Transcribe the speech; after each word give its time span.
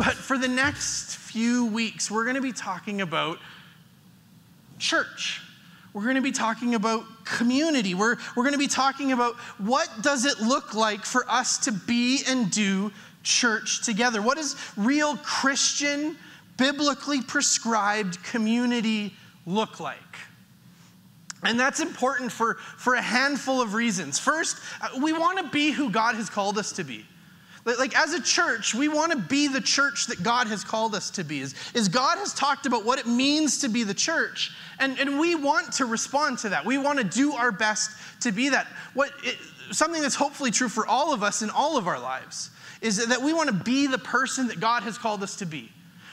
But 0.00 0.14
for 0.14 0.38
the 0.38 0.48
next 0.48 1.16
few 1.16 1.66
weeks, 1.66 2.10
we're 2.10 2.24
going 2.24 2.36
to 2.36 2.40
be 2.40 2.54
talking 2.54 3.02
about 3.02 3.38
church. 4.78 5.42
We're 5.92 6.04
going 6.04 6.14
to 6.14 6.22
be 6.22 6.32
talking 6.32 6.74
about 6.74 7.04
community. 7.26 7.92
We're, 7.92 8.16
we're 8.34 8.44
going 8.44 8.54
to 8.54 8.58
be 8.58 8.66
talking 8.66 9.12
about 9.12 9.34
what 9.58 9.90
does 10.00 10.24
it 10.24 10.40
look 10.40 10.72
like 10.72 11.04
for 11.04 11.30
us 11.30 11.58
to 11.66 11.72
be 11.72 12.22
and 12.26 12.50
do 12.50 12.90
church 13.22 13.84
together? 13.84 14.22
What 14.22 14.38
does 14.38 14.56
real 14.74 15.18
Christian, 15.18 16.16
biblically 16.56 17.20
prescribed 17.20 18.22
community 18.22 19.12
look 19.44 19.80
like? 19.80 19.98
And 21.42 21.60
that's 21.60 21.80
important 21.80 22.32
for, 22.32 22.54
for 22.54 22.94
a 22.94 23.02
handful 23.02 23.60
of 23.60 23.74
reasons. 23.74 24.18
First, 24.18 24.56
uh, 24.80 24.98
we 25.02 25.12
want 25.12 25.36
to 25.36 25.50
be 25.50 25.72
who 25.72 25.90
God 25.90 26.14
has 26.14 26.30
called 26.30 26.56
us 26.56 26.72
to 26.72 26.84
be. 26.84 27.04
Like, 27.64 27.96
as 27.96 28.14
a 28.14 28.22
church, 28.22 28.74
we 28.74 28.88
want 28.88 29.12
to 29.12 29.18
be 29.18 29.46
the 29.46 29.60
church 29.60 30.06
that 30.06 30.22
God 30.22 30.46
has 30.46 30.64
called 30.64 30.94
us 30.94 31.10
to 31.10 31.24
be. 31.24 31.40
Is, 31.40 31.54
is 31.74 31.88
God 31.88 32.18
has 32.18 32.32
talked 32.32 32.64
about 32.64 32.84
what 32.84 32.98
it 32.98 33.06
means 33.06 33.58
to 33.58 33.68
be 33.68 33.84
the 33.84 33.94
church, 33.94 34.52
and, 34.78 34.98
and 34.98 35.18
we 35.18 35.34
want 35.34 35.74
to 35.74 35.84
respond 35.84 36.38
to 36.38 36.48
that. 36.50 36.64
We 36.64 36.78
want 36.78 36.98
to 36.98 37.04
do 37.04 37.32
our 37.32 37.52
best 37.52 37.90
to 38.22 38.32
be 38.32 38.48
that. 38.48 38.66
What, 38.94 39.10
it, 39.22 39.36
something 39.72 40.00
that's 40.00 40.14
hopefully 40.14 40.50
true 40.50 40.68
for 40.68 40.86
all 40.86 41.12
of 41.12 41.22
us 41.22 41.42
in 41.42 41.50
all 41.50 41.76
of 41.76 41.86
our 41.86 42.00
lives 42.00 42.50
is 42.80 43.06
that 43.06 43.20
we 43.20 43.34
want 43.34 43.48
to 43.48 43.54
be 43.54 43.86
the 43.86 43.98
person 43.98 44.48
that 44.48 44.58
God 44.58 44.82
has 44.84 44.96
called 44.96 45.22
us 45.22 45.36
to 45.36 45.46
be. 45.46 45.70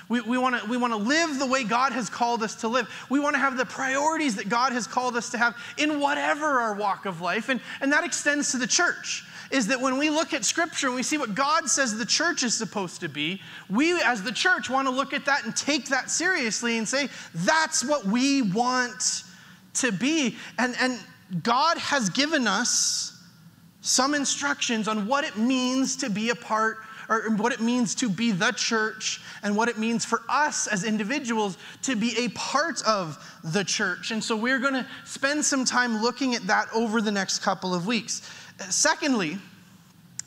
We, 0.09 0.21
we 0.21 0.37
want 0.37 0.61
to 0.61 0.69
we 0.69 0.77
wanna 0.77 0.97
live 0.97 1.37
the 1.37 1.45
way 1.45 1.63
God 1.63 1.91
has 1.91 2.09
called 2.09 2.41
us 2.41 2.55
to 2.55 2.67
live. 2.67 2.89
We 3.09 3.19
want 3.19 3.35
to 3.35 3.39
have 3.39 3.57
the 3.57 3.65
priorities 3.65 4.35
that 4.35 4.47
God 4.47 4.71
has 4.71 4.87
called 4.87 5.17
us 5.17 5.31
to 5.31 5.37
have 5.37 5.55
in 5.77 5.99
whatever 5.99 6.45
our 6.45 6.75
walk 6.75 7.05
of 7.05 7.19
life, 7.19 7.49
and, 7.49 7.59
and 7.81 7.91
that 7.91 8.05
extends 8.05 8.51
to 8.51 8.57
the 8.57 8.67
church 8.67 9.25
is 9.51 9.67
that 9.67 9.79
when 9.79 9.97
we 9.97 10.09
look 10.09 10.33
at 10.33 10.45
Scripture 10.45 10.87
and 10.87 10.95
we 10.95 11.03
see 11.03 11.17
what 11.17 11.35
God 11.35 11.69
says 11.69 11.97
the 11.97 12.05
church 12.05 12.43
is 12.43 12.53
supposed 12.53 12.99
to 13.01 13.09
be, 13.09 13.41
we 13.69 13.99
as 14.01 14.23
the 14.23 14.31
church 14.31 14.69
want 14.69 14.87
to 14.87 14.93
look 14.93 15.13
at 15.13 15.25
that 15.25 15.45
and 15.45 15.55
take 15.55 15.85
that 15.89 16.09
seriously 16.09 16.77
and 16.77 16.87
say, 16.87 17.09
that's 17.33 17.83
what 17.83 18.05
we 18.05 18.41
want 18.41 19.23
to 19.75 19.91
be. 19.91 20.35
And, 20.57 20.75
and 20.79 20.99
God 21.43 21.77
has 21.77 22.09
given 22.09 22.47
us 22.47 23.13
some 23.81 24.13
instructions 24.13 24.87
on 24.87 25.07
what 25.07 25.23
it 25.23 25.37
means 25.37 25.95
to 25.97 26.09
be 26.09 26.29
a 26.29 26.35
part 26.35 26.77
or 27.09 27.29
what 27.37 27.53
it 27.53 27.61
means 27.61 27.95
to 27.95 28.09
be 28.09 28.31
the 28.31 28.51
church 28.51 29.21
and 29.43 29.55
what 29.55 29.69
it 29.69 29.77
means 29.77 30.03
for 30.03 30.23
us 30.27 30.67
as 30.67 30.83
individuals 30.83 31.57
to 31.81 31.95
be 31.95 32.17
a 32.17 32.27
part 32.29 32.81
of 32.83 33.17
the 33.45 33.63
church. 33.63 34.11
And 34.11 34.21
so 34.21 34.35
we're 34.35 34.59
going 34.59 34.73
to 34.73 34.85
spend 35.05 35.45
some 35.45 35.63
time 35.63 36.01
looking 36.01 36.35
at 36.35 36.45
that 36.47 36.67
over 36.73 37.01
the 37.01 37.11
next 37.11 37.39
couple 37.39 37.73
of 37.73 37.87
weeks. 37.87 38.29
Secondly, 38.69 39.37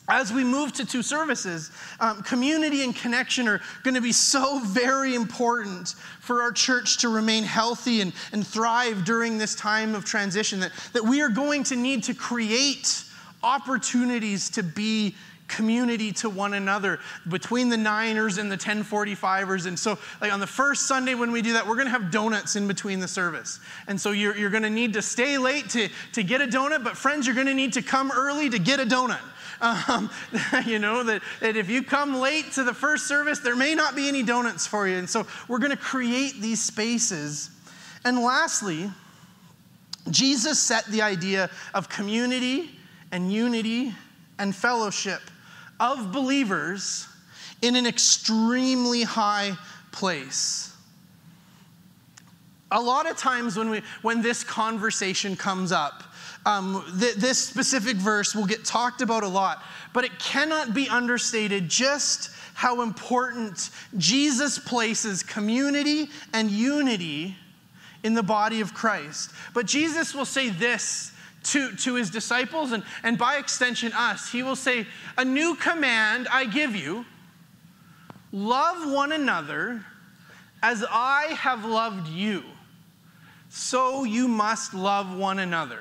as 0.08 0.32
we 0.32 0.42
move 0.42 0.72
to 0.72 0.84
two 0.84 1.02
services, 1.02 1.70
um, 2.00 2.22
community 2.22 2.82
and 2.82 2.94
connection 2.94 3.46
are 3.46 3.60
going 3.84 3.94
to 3.94 4.00
be 4.00 4.12
so 4.12 4.60
very 4.64 5.14
important 5.14 5.94
for 6.20 6.42
our 6.42 6.50
church 6.50 6.98
to 6.98 7.08
remain 7.08 7.44
healthy 7.44 8.00
and, 8.00 8.12
and 8.32 8.44
thrive 8.44 9.04
during 9.04 9.38
this 9.38 9.54
time 9.54 9.94
of 9.94 10.04
transition. 10.04 10.58
That, 10.60 10.72
that 10.92 11.04
we 11.04 11.22
are 11.22 11.28
going 11.28 11.62
to 11.64 11.76
need 11.76 12.02
to 12.04 12.14
create 12.14 13.04
opportunities 13.42 14.50
to 14.50 14.62
be 14.62 15.14
community 15.50 16.12
to 16.12 16.30
one 16.30 16.54
another 16.54 17.00
between 17.28 17.68
the 17.68 17.76
Niners 17.76 18.38
and 18.38 18.50
the 18.50 18.56
1045ers. 18.56 19.66
And 19.66 19.78
so, 19.78 19.98
like 20.20 20.32
on 20.32 20.40
the 20.40 20.46
first 20.46 20.86
Sunday 20.86 21.14
when 21.14 21.32
we 21.32 21.42
do 21.42 21.52
that, 21.52 21.66
we're 21.66 21.74
going 21.74 21.86
to 21.86 21.92
have 21.92 22.10
donuts 22.10 22.56
in 22.56 22.66
between 22.66 23.00
the 23.00 23.08
service. 23.08 23.60
And 23.88 24.00
so, 24.00 24.12
you're, 24.12 24.36
you're 24.36 24.50
going 24.50 24.62
to 24.62 24.70
need 24.70 24.94
to 24.94 25.02
stay 25.02 25.36
late 25.36 25.68
to, 25.70 25.88
to 26.12 26.22
get 26.22 26.40
a 26.40 26.46
donut, 26.46 26.82
but 26.82 26.96
friends, 26.96 27.26
you're 27.26 27.34
going 27.34 27.48
to 27.48 27.54
need 27.54 27.74
to 27.74 27.82
come 27.82 28.10
early 28.10 28.48
to 28.48 28.58
get 28.58 28.80
a 28.80 28.84
donut. 28.84 29.20
Um, 29.62 30.08
you 30.64 30.78
know, 30.78 31.02
that, 31.02 31.20
that 31.40 31.54
if 31.54 31.68
you 31.68 31.82
come 31.82 32.14
late 32.14 32.52
to 32.52 32.64
the 32.64 32.72
first 32.72 33.06
service, 33.06 33.40
there 33.40 33.54
may 33.54 33.74
not 33.74 33.94
be 33.94 34.08
any 34.08 34.22
donuts 34.22 34.66
for 34.66 34.88
you. 34.88 34.96
And 34.96 35.10
so, 35.10 35.26
we're 35.48 35.58
going 35.58 35.70
to 35.70 35.76
create 35.76 36.40
these 36.40 36.62
spaces. 36.62 37.50
And 38.06 38.20
lastly, 38.20 38.90
Jesus 40.10 40.58
set 40.58 40.86
the 40.86 41.02
idea 41.02 41.50
of 41.74 41.90
community 41.90 42.70
and 43.12 43.30
unity 43.30 43.92
and 44.38 44.56
fellowship 44.56 45.20
of 45.80 46.12
believers 46.12 47.08
in 47.62 47.74
an 47.74 47.86
extremely 47.86 49.02
high 49.02 49.56
place. 49.90 50.72
A 52.70 52.80
lot 52.80 53.10
of 53.10 53.16
times 53.16 53.56
when, 53.56 53.70
we, 53.70 53.82
when 54.02 54.22
this 54.22 54.44
conversation 54.44 55.34
comes 55.34 55.72
up, 55.72 56.04
um, 56.46 56.84
th- 57.00 57.16
this 57.16 57.38
specific 57.38 57.96
verse 57.96 58.34
will 58.34 58.46
get 58.46 58.64
talked 58.64 59.02
about 59.02 59.24
a 59.24 59.28
lot, 59.28 59.62
but 59.92 60.04
it 60.04 60.16
cannot 60.18 60.72
be 60.72 60.88
understated 60.88 61.68
just 61.68 62.30
how 62.54 62.82
important 62.82 63.70
Jesus 63.96 64.58
places 64.58 65.22
community 65.22 66.08
and 66.32 66.50
unity 66.50 67.36
in 68.04 68.14
the 68.14 68.22
body 68.22 68.60
of 68.60 68.72
Christ. 68.72 69.30
But 69.52 69.66
Jesus 69.66 70.14
will 70.14 70.24
say 70.24 70.50
this 70.50 71.12
to, 71.44 71.74
to 71.76 71.94
his 71.94 72.10
disciples 72.10 72.72
and, 72.72 72.82
and 73.02 73.18
by 73.18 73.36
extension 73.36 73.92
us. 73.94 74.30
He 74.30 74.42
will 74.42 74.56
say, 74.56 74.86
A 75.16 75.24
new 75.24 75.54
command 75.54 76.28
I 76.30 76.44
give 76.44 76.76
you 76.76 77.04
love 78.32 78.90
one 78.90 79.12
another 79.12 79.84
as 80.62 80.84
I 80.90 81.34
have 81.38 81.64
loved 81.64 82.08
you. 82.08 82.44
So 83.48 84.04
you 84.04 84.28
must 84.28 84.74
love 84.74 85.16
one 85.16 85.40
another. 85.40 85.80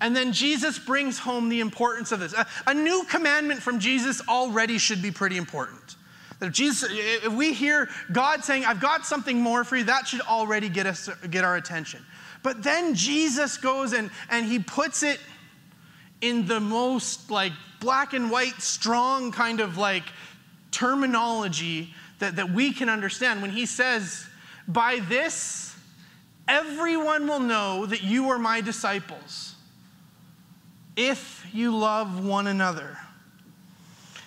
And 0.00 0.14
then 0.14 0.32
Jesus 0.32 0.78
brings 0.78 1.18
home 1.18 1.48
the 1.48 1.60
importance 1.60 2.12
of 2.12 2.20
this. 2.20 2.34
A, 2.34 2.46
a 2.66 2.74
new 2.74 3.04
commandment 3.08 3.62
from 3.62 3.78
Jesus 3.78 4.20
already 4.28 4.76
should 4.76 5.00
be 5.00 5.10
pretty 5.10 5.38
important. 5.38 5.96
If 6.42 6.52
Jesus, 6.52 6.90
if 6.92 7.32
we 7.32 7.54
hear 7.54 7.88
God 8.12 8.44
saying, 8.44 8.66
I've 8.66 8.80
got 8.80 9.06
something 9.06 9.40
more 9.40 9.64
for 9.64 9.76
you, 9.76 9.84
that 9.84 10.06
should 10.06 10.20
already 10.20 10.68
get 10.68 10.86
us 10.86 11.08
get 11.30 11.44
our 11.44 11.56
attention. 11.56 12.04
But 12.46 12.62
then 12.62 12.94
Jesus 12.94 13.56
goes 13.56 13.92
and, 13.92 14.08
and 14.30 14.46
he 14.46 14.60
puts 14.60 15.02
it 15.02 15.18
in 16.20 16.46
the 16.46 16.60
most 16.60 17.28
like 17.28 17.50
black 17.80 18.12
and 18.12 18.30
white, 18.30 18.62
strong 18.62 19.32
kind 19.32 19.58
of 19.58 19.78
like 19.78 20.04
terminology 20.70 21.92
that, 22.20 22.36
that 22.36 22.48
we 22.48 22.72
can 22.72 22.88
understand 22.88 23.42
when 23.42 23.50
he 23.50 23.66
says, 23.66 24.28
By 24.68 25.00
this, 25.08 25.74
everyone 26.46 27.26
will 27.26 27.40
know 27.40 27.84
that 27.84 28.04
you 28.04 28.28
are 28.30 28.38
my 28.38 28.60
disciples 28.60 29.56
if 30.94 31.44
you 31.52 31.76
love 31.76 32.24
one 32.24 32.46
another. 32.46 32.96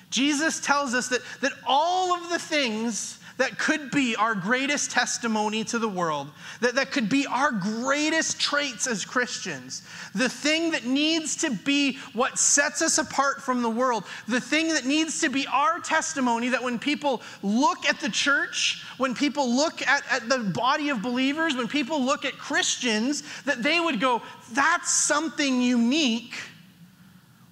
Jesus 0.09 0.59
tells 0.59 0.93
us 0.93 1.07
that, 1.07 1.21
that 1.39 1.53
all 1.65 2.13
of 2.21 2.29
the 2.29 2.39
things 2.39 3.19
that 3.39 3.57
could 3.57 3.89
be 3.89 4.17
our 4.17 4.35
greatest 4.35 4.91
testimony 4.91 5.63
to 5.63 5.79
the 5.79 5.87
world, 5.87 6.29
that, 6.59 6.75
that 6.75 6.91
could 6.91 7.07
be 7.07 7.25
our 7.25 7.51
greatest 7.51 8.37
traits 8.37 8.85
as 8.85 9.05
Christians, 9.05 9.81
the 10.13 10.27
thing 10.27 10.71
that 10.71 10.83
needs 10.85 11.37
to 11.37 11.49
be 11.49 11.97
what 12.11 12.37
sets 12.37 12.81
us 12.81 12.97
apart 12.97 13.41
from 13.41 13.61
the 13.61 13.69
world, 13.69 14.03
the 14.27 14.41
thing 14.41 14.67
that 14.73 14.85
needs 14.85 15.21
to 15.21 15.29
be 15.29 15.47
our 15.47 15.79
testimony 15.79 16.49
that 16.49 16.61
when 16.61 16.77
people 16.77 17.21
look 17.41 17.85
at 17.85 18.01
the 18.01 18.09
church, 18.09 18.83
when 18.97 19.15
people 19.15 19.49
look 19.55 19.87
at, 19.87 20.03
at 20.11 20.27
the 20.27 20.39
body 20.39 20.89
of 20.89 21.01
believers, 21.01 21.55
when 21.55 21.69
people 21.69 22.03
look 22.03 22.25
at 22.25 22.33
Christians, 22.33 23.23
that 23.45 23.63
they 23.63 23.79
would 23.79 24.01
go, 24.01 24.21
that's 24.51 24.91
something 24.91 25.61
unique. 25.61 26.35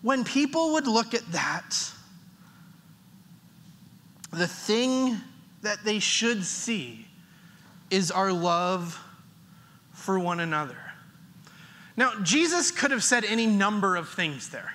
When 0.02 0.26
people 0.26 0.74
would 0.74 0.86
look 0.86 1.14
at 1.14 1.26
that, 1.32 1.94
the 4.34 4.48
thing 4.48 5.22
that 5.68 5.84
they 5.84 6.00
should 6.00 6.46
see 6.46 7.06
is 7.92 8.10
our 8.10 8.32
love 8.32 8.98
for 9.92 10.18
one 10.18 10.40
another. 10.40 10.78
Now, 11.98 12.14
Jesus 12.24 12.72
could 12.72 12.92
have 12.92 13.04
said 13.04 13.26
any 13.26 13.46
number 13.46 13.98
of 13.98 14.08
things 14.08 14.50
there. 14.50 14.74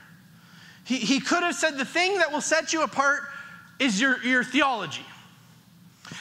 He, 0.84 0.98
he 0.98 1.18
could 1.18 1.42
have 1.42 1.54
said, 1.54 1.78
The 1.78 1.86
thing 1.86 2.18
that 2.18 2.30
will 2.30 2.42
set 2.42 2.74
you 2.74 2.82
apart 2.82 3.22
is 3.78 3.98
your, 3.98 4.22
your 4.22 4.44
theology. 4.44 5.06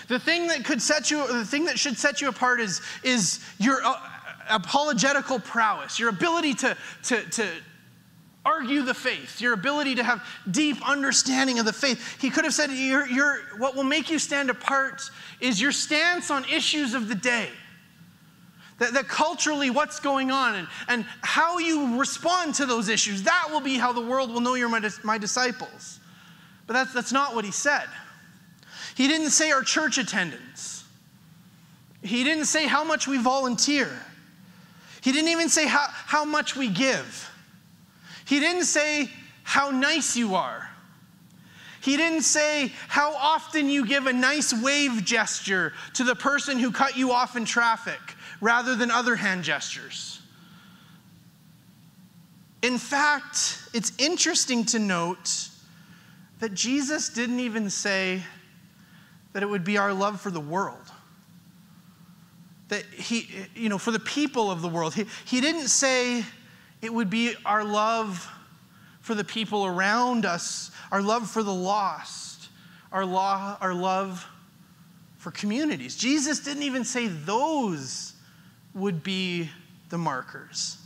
The 0.08 0.20
thing 0.20 0.48
that 0.48 0.64
could 0.64 0.82
set 0.82 1.12
you, 1.12 1.28
the 1.28 1.46
thing 1.46 1.66
that 1.66 1.78
should 1.78 1.98
set 1.98 2.22
you 2.22 2.30
apart 2.30 2.62
is, 2.62 2.80
is 3.04 3.44
your 3.60 3.84
uh, 3.84 3.96
apologetical 4.50 5.40
prowess, 5.40 6.00
your 6.00 6.10
ability 6.10 6.54
to, 6.56 6.78
to, 7.04 7.30
to 7.32 7.50
argue 8.44 8.82
the 8.82 8.94
faith, 8.94 9.40
your 9.40 9.54
ability 9.54 9.96
to 9.96 10.04
have 10.04 10.26
deep 10.50 10.78
understanding 10.88 11.60
of 11.60 11.66
the 11.66 11.74
faith. 11.74 12.20
He 12.20 12.30
could 12.30 12.44
have 12.44 12.54
said, 12.54 12.72
you're, 12.72 13.08
you're, 13.08 13.40
What 13.58 13.76
will 13.76 13.84
make 13.84 14.10
you 14.10 14.18
stand 14.18 14.50
apart 14.50 15.02
is 15.40 15.62
your 15.62 15.72
stance 15.72 16.32
on 16.32 16.44
issues 16.46 16.94
of 16.94 17.08
the 17.08 17.16
day. 17.16 17.50
That, 18.80 18.94
that 18.94 19.08
culturally, 19.08 19.70
what's 19.70 20.00
going 20.00 20.32
on 20.32 20.56
and, 20.56 20.68
and 20.88 21.06
how 21.22 21.60
you 21.60 22.00
respond 22.00 22.56
to 22.56 22.66
those 22.66 22.90
issues, 22.90 23.22
that 23.24 23.48
will 23.52 23.62
be 23.62 23.76
how 23.78 23.94
the 23.94 24.02
world 24.02 24.34
will 24.34 24.42
know 24.42 24.56
you're 24.56 24.70
my, 24.70 24.90
my 25.04 25.20
disciples. 25.20 26.00
But 26.66 26.74
that's, 26.74 26.94
that's 26.94 27.12
not 27.12 27.36
what 27.36 27.46
he 27.46 27.52
said. 27.52 27.86
He 28.96 29.08
didn't 29.08 29.30
say 29.30 29.52
our 29.52 29.62
church 29.62 30.00
attendance, 30.00 30.84
he 32.02 32.24
didn't 32.24 32.46
say 32.46 32.66
how 32.66 32.84
much 32.84 33.08
we 33.08 33.20
volunteer, 33.20 33.92
he 35.02 35.12
didn't 35.12 35.30
even 35.30 35.50
say 35.50 35.68
how, 35.68 35.86
how 35.90 36.26
much 36.26 36.56
we 36.56 36.68
give. 36.68 37.31
He 38.32 38.40
didn't 38.40 38.64
say 38.64 39.10
how 39.44 39.72
nice 39.72 40.16
you 40.16 40.36
are. 40.36 40.70
He 41.82 41.98
didn't 41.98 42.22
say 42.22 42.72
how 42.88 43.14
often 43.14 43.70
you 43.70 43.86
give 43.86 44.08
a 44.08 44.14
nice 44.14 44.54
wave 44.54 45.04
gesture 45.04 45.74
to 45.96 46.06
the 46.06 46.16
person 46.16 46.58
who 46.58 46.72
cut 46.72 46.96
you 46.96 47.12
off 47.12 47.36
in 47.36 47.44
traffic 47.44 48.00
rather 48.40 48.74
than 48.74 48.90
other 48.90 49.18
hand 49.18 49.44
gestures. 49.44 50.22
In 52.62 52.78
fact, 52.78 53.60
it's 53.74 53.92
interesting 53.98 54.64
to 54.68 54.80
note 54.80 55.50
that 56.40 56.54
Jesus 56.54 57.10
didn't 57.10 57.42
even 57.42 57.70
say 57.70 58.24
that 59.34 59.44
it 59.44 59.50
would 59.50 59.66
be 59.66 59.78
our 59.78 59.92
love 59.92 60.22
for 60.22 60.32
the 60.32 60.40
world. 60.40 60.90
That 62.70 62.86
he, 62.86 63.28
you 63.56 63.68
know, 63.68 63.78
for 63.78 63.92
the 63.92 64.00
people 64.00 64.50
of 64.50 64.62
the 64.62 64.70
world. 64.70 64.94
He, 64.94 65.06
he 65.26 65.42
didn't 65.42 65.68
say, 65.68 66.24
it 66.82 66.94
would 66.94 67.10
be 67.10 67.36
our 67.46 67.64
love 67.64 68.28
for 69.02 69.16
the 69.16 69.24
people 69.24 69.66
around 69.66 70.26
us, 70.26 70.72
our 70.92 71.02
love 71.02 71.30
for 71.30 71.44
the 71.44 71.54
lost, 71.54 72.50
our, 72.92 73.06
law, 73.06 73.58
our 73.62 73.74
love 73.74 74.28
for 75.18 75.32
communities. 75.32 75.96
Jesus 75.96 76.40
didn't 76.40 76.64
even 76.64 76.84
say 76.84 77.08
those 77.08 78.14
would 78.74 79.04
be 79.04 79.50
the 79.90 79.98
markers. 79.98 80.78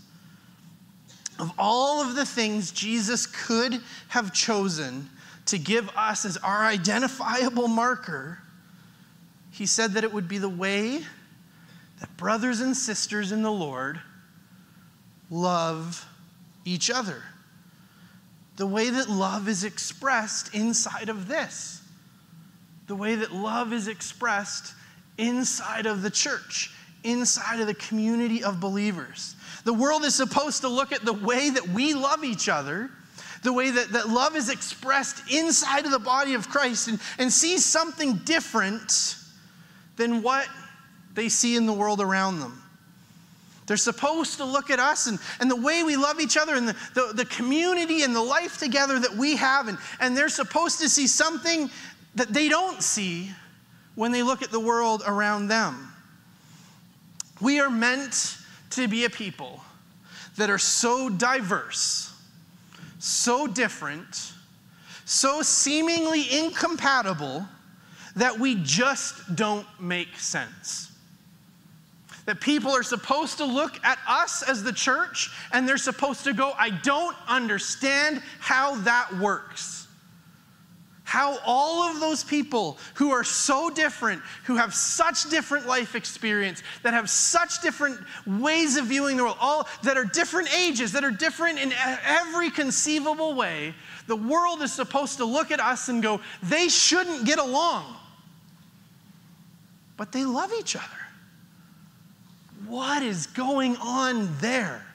Of 1.39 1.51
all 1.57 2.01
of 2.01 2.15
the 2.15 2.25
things 2.25 2.71
Jesus 2.71 3.27
could 3.27 3.81
have 4.09 4.33
chosen 4.33 5.09
to 5.47 5.57
give 5.57 5.89
us 5.95 6.25
as 6.25 6.37
our 6.37 6.65
identifiable 6.65 7.67
marker, 7.67 8.39
he 9.51 9.65
said 9.65 9.91
that 9.93 10.03
it 10.03 10.13
would 10.13 10.27
be 10.27 10.37
the 10.37 10.49
way 10.49 11.01
that 11.99 12.17
brothers 12.17 12.61
and 12.61 12.75
sisters 12.75 13.31
in 13.31 13.41
the 13.41 13.51
Lord 13.51 13.99
love 15.29 16.05
each 16.65 16.89
other. 16.89 17.21
The 18.57 18.67
way 18.67 18.89
that 18.89 19.09
love 19.09 19.47
is 19.47 19.63
expressed 19.63 20.53
inside 20.55 21.09
of 21.09 21.27
this. 21.27 21.81
The 22.87 22.95
way 22.95 23.15
that 23.15 23.31
love 23.31 23.73
is 23.73 23.87
expressed 23.87 24.73
inside 25.17 25.85
of 25.85 26.01
the 26.01 26.09
church, 26.09 26.71
inside 27.03 27.59
of 27.59 27.67
the 27.67 27.73
community 27.73 28.43
of 28.43 28.59
believers. 28.59 29.35
The 29.63 29.73
world 29.73 30.05
is 30.05 30.15
supposed 30.15 30.61
to 30.61 30.69
look 30.69 30.91
at 30.91 31.03
the 31.03 31.13
way 31.13 31.49
that 31.49 31.67
we 31.69 31.93
love 31.93 32.23
each 32.23 32.47
other, 32.47 32.89
the 33.43 33.51
way 33.51 33.71
that, 33.71 33.89
that 33.89 34.09
love 34.09 34.35
is 34.35 34.49
expressed 34.49 35.31
inside 35.31 35.85
of 35.85 35.91
the 35.91 35.99
body 35.99 36.33
of 36.33 36.47
Christ, 36.47 36.87
and, 36.87 36.99
and 37.17 37.31
see 37.31 37.57
something 37.57 38.17
different 38.17 39.17
than 39.97 40.21
what 40.21 40.47
they 41.13 41.29
see 41.29 41.55
in 41.55 41.65
the 41.65 41.73
world 41.73 42.01
around 42.01 42.39
them. 42.39 42.61
They're 43.65 43.77
supposed 43.77 44.37
to 44.37 44.45
look 44.45 44.69
at 44.69 44.79
us 44.79 45.07
and, 45.07 45.17
and 45.39 45.49
the 45.49 45.55
way 45.55 45.83
we 45.83 45.97
love 45.97 46.19
each 46.19 46.37
other 46.37 46.55
and 46.55 46.67
the, 46.67 46.75
the, 46.93 47.11
the 47.13 47.25
community 47.25 48.03
and 48.03 48.15
the 48.15 48.21
life 48.21 48.57
together 48.59 48.99
that 48.99 49.15
we 49.15 49.35
have. 49.37 49.67
And, 49.67 49.77
and 49.99 50.15
they're 50.15 50.29
supposed 50.29 50.79
to 50.81 50.89
see 50.89 51.07
something 51.07 51.69
that 52.13 52.31
they 52.31 52.47
don't 52.47 52.83
see 52.83 53.31
when 53.95 54.11
they 54.11 54.23
look 54.23 54.43
at 54.43 54.51
the 54.51 54.59
world 54.59 55.01
around 55.07 55.47
them. 55.47 55.91
We 57.41 57.59
are 57.59 57.69
meant 57.69 58.37
to 58.71 58.87
be 58.87 59.05
a 59.05 59.09
people 59.09 59.61
that 60.37 60.49
are 60.49 60.59
so 60.59 61.09
diverse, 61.09 62.13
so 62.99 63.47
different, 63.47 64.33
so 65.05 65.41
seemingly 65.41 66.25
incompatible 66.39 67.47
that 68.15 68.37
we 68.39 68.55
just 68.63 69.35
don't 69.35 69.67
make 69.79 70.17
sense 70.17 70.91
that 72.25 72.41
people 72.41 72.71
are 72.71 72.83
supposed 72.83 73.37
to 73.37 73.45
look 73.45 73.83
at 73.85 73.99
us 74.07 74.41
as 74.41 74.63
the 74.63 74.73
church 74.73 75.29
and 75.51 75.67
they're 75.67 75.77
supposed 75.77 76.23
to 76.23 76.33
go, 76.33 76.53
I 76.57 76.71
don't 76.71 77.15
understand 77.27 78.21
how 78.39 78.75
that 78.81 79.15
works. 79.17 79.87
How 81.03 81.37
all 81.45 81.83
of 81.83 81.99
those 81.99 82.23
people 82.23 82.79
who 82.95 83.11
are 83.11 83.23
so 83.23 83.69
different, 83.69 84.23
who 84.45 84.55
have 84.55 84.73
such 84.73 85.29
different 85.29 85.67
life 85.67 85.93
experience, 85.93 86.63
that 86.81 86.95
have 86.95 87.11
such 87.11 87.61
different 87.61 87.99
ways 88.25 88.75
of 88.75 88.87
viewing 88.87 89.17
the 89.17 89.23
world, 89.23 89.37
all 89.39 89.67
that 89.83 89.97
are 89.97 90.03
different 90.03 90.49
ages, 90.57 90.91
that 90.93 91.03
are 91.03 91.11
different 91.11 91.59
in 91.59 91.71
every 92.05 92.49
conceivable 92.49 93.35
way, 93.35 93.75
the 94.07 94.15
world 94.15 94.63
is 94.63 94.73
supposed 94.73 95.17
to 95.17 95.25
look 95.25 95.51
at 95.51 95.59
us 95.59 95.89
and 95.89 96.01
go, 96.01 96.19
they 96.41 96.69
shouldn't 96.69 97.23
get 97.23 97.37
along. 97.37 97.95
But 99.95 100.11
they 100.11 100.25
love 100.25 100.51
each 100.59 100.75
other. 100.75 101.04
What 102.67 103.03
is 103.03 103.27
going 103.27 103.77
on 103.77 104.29
there? 104.39 104.85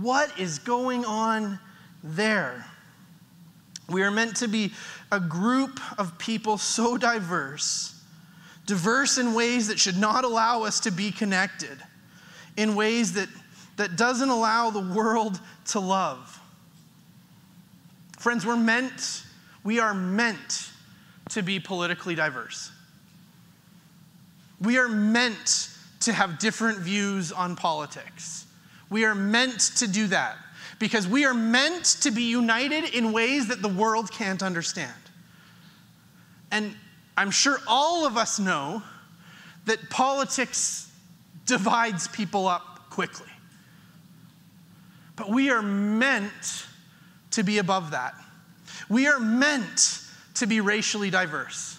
What 0.00 0.38
is 0.38 0.58
going 0.58 1.04
on 1.04 1.58
there? 2.02 2.64
We 3.88 4.02
are 4.02 4.10
meant 4.10 4.36
to 4.36 4.48
be 4.48 4.72
a 5.12 5.20
group 5.20 5.80
of 5.98 6.18
people 6.18 6.58
so 6.58 6.96
diverse, 6.96 8.00
diverse 8.66 9.18
in 9.18 9.34
ways 9.34 9.68
that 9.68 9.78
should 9.78 9.98
not 9.98 10.24
allow 10.24 10.64
us 10.64 10.80
to 10.80 10.90
be 10.90 11.10
connected, 11.10 11.78
in 12.56 12.74
ways 12.74 13.12
that, 13.14 13.28
that 13.76 13.96
doesn't 13.96 14.30
allow 14.30 14.70
the 14.70 14.80
world 14.94 15.38
to 15.66 15.80
love. 15.80 16.40
Friends, 18.18 18.46
we're 18.46 18.56
meant, 18.56 19.22
we 19.64 19.80
are 19.80 19.94
meant 19.94 20.70
to 21.30 21.42
be 21.42 21.60
politically 21.60 22.14
diverse. 22.14 22.70
We 24.60 24.78
are 24.78 24.88
meant 24.88 25.73
to 26.04 26.12
have 26.12 26.38
different 26.38 26.78
views 26.78 27.32
on 27.32 27.56
politics. 27.56 28.46
We 28.90 29.04
are 29.04 29.14
meant 29.14 29.60
to 29.76 29.88
do 29.88 30.06
that 30.08 30.36
because 30.78 31.06
we 31.06 31.24
are 31.24 31.34
meant 31.34 31.84
to 32.02 32.10
be 32.10 32.22
united 32.22 32.94
in 32.94 33.12
ways 33.12 33.48
that 33.48 33.62
the 33.62 33.68
world 33.68 34.10
can't 34.10 34.42
understand. 34.42 34.92
And 36.50 36.74
I'm 37.16 37.30
sure 37.30 37.58
all 37.66 38.06
of 38.06 38.16
us 38.16 38.38
know 38.38 38.82
that 39.66 39.90
politics 39.90 40.90
divides 41.46 42.08
people 42.08 42.46
up 42.46 42.90
quickly. 42.90 43.26
But 45.16 45.30
we 45.30 45.50
are 45.50 45.62
meant 45.62 46.66
to 47.32 47.42
be 47.42 47.58
above 47.58 47.92
that. 47.92 48.14
We 48.88 49.06
are 49.06 49.20
meant 49.20 50.00
to 50.34 50.46
be 50.46 50.60
racially 50.60 51.10
diverse. 51.10 51.78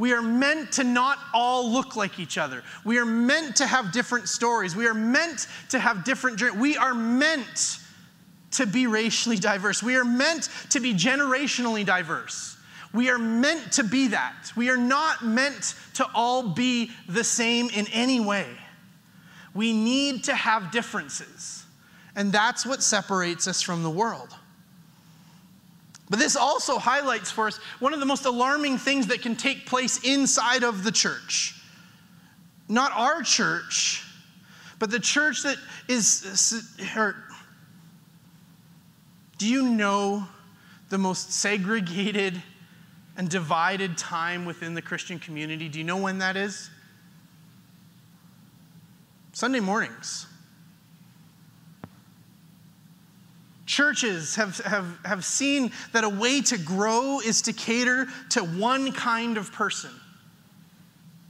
We 0.00 0.14
are 0.14 0.22
meant 0.22 0.72
to 0.72 0.84
not 0.84 1.18
all 1.34 1.70
look 1.70 1.94
like 1.94 2.18
each 2.18 2.38
other. 2.38 2.62
We 2.86 2.98
are 2.98 3.04
meant 3.04 3.56
to 3.56 3.66
have 3.66 3.92
different 3.92 4.30
stories. 4.30 4.74
We 4.74 4.86
are 4.86 4.94
meant 4.94 5.46
to 5.68 5.78
have 5.78 6.04
different 6.04 6.38
journeys. 6.38 6.58
We 6.58 6.78
are 6.78 6.94
meant 6.94 7.80
to 8.52 8.66
be 8.66 8.86
racially 8.86 9.36
diverse. 9.36 9.82
We 9.82 9.96
are 9.96 10.04
meant 10.04 10.48
to 10.70 10.80
be 10.80 10.94
generationally 10.94 11.84
diverse. 11.84 12.56
We 12.94 13.10
are 13.10 13.18
meant 13.18 13.72
to 13.72 13.84
be 13.84 14.08
that. 14.08 14.50
We 14.56 14.70
are 14.70 14.78
not 14.78 15.22
meant 15.22 15.74
to 15.94 16.06
all 16.14 16.48
be 16.48 16.90
the 17.06 17.22
same 17.22 17.68
in 17.68 17.86
any 17.88 18.20
way. 18.20 18.46
We 19.54 19.74
need 19.74 20.24
to 20.24 20.34
have 20.34 20.72
differences. 20.72 21.66
And 22.16 22.32
that's 22.32 22.64
what 22.64 22.82
separates 22.82 23.46
us 23.46 23.60
from 23.60 23.82
the 23.82 23.90
world. 23.90 24.34
But 26.10 26.18
this 26.18 26.34
also 26.34 26.78
highlights 26.78 27.30
for 27.30 27.46
us 27.46 27.58
one 27.78 27.94
of 27.94 28.00
the 28.00 28.06
most 28.06 28.26
alarming 28.26 28.78
things 28.78 29.06
that 29.06 29.22
can 29.22 29.36
take 29.36 29.64
place 29.64 30.02
inside 30.02 30.64
of 30.64 30.82
the 30.82 30.90
church. 30.90 31.54
Not 32.68 32.92
our 32.92 33.22
church, 33.22 34.04
but 34.80 34.90
the 34.90 34.98
church 34.98 35.44
that 35.44 35.56
is. 35.88 36.76
Or, 36.96 37.14
do 39.38 39.48
you 39.48 39.70
know 39.70 40.26
the 40.88 40.98
most 40.98 41.32
segregated 41.32 42.42
and 43.16 43.28
divided 43.28 43.96
time 43.96 44.44
within 44.44 44.74
the 44.74 44.82
Christian 44.82 45.20
community? 45.20 45.68
Do 45.68 45.78
you 45.78 45.84
know 45.84 45.96
when 45.96 46.18
that 46.18 46.36
is? 46.36 46.70
Sunday 49.32 49.60
mornings. 49.60 50.26
Churches 53.70 54.34
have, 54.34 54.58
have, 54.58 54.98
have 55.04 55.24
seen 55.24 55.70
that 55.92 56.02
a 56.02 56.08
way 56.08 56.40
to 56.40 56.58
grow 56.58 57.20
is 57.20 57.40
to 57.42 57.52
cater 57.52 58.08
to 58.30 58.40
one 58.40 58.90
kind 58.90 59.36
of 59.36 59.52
person 59.52 59.92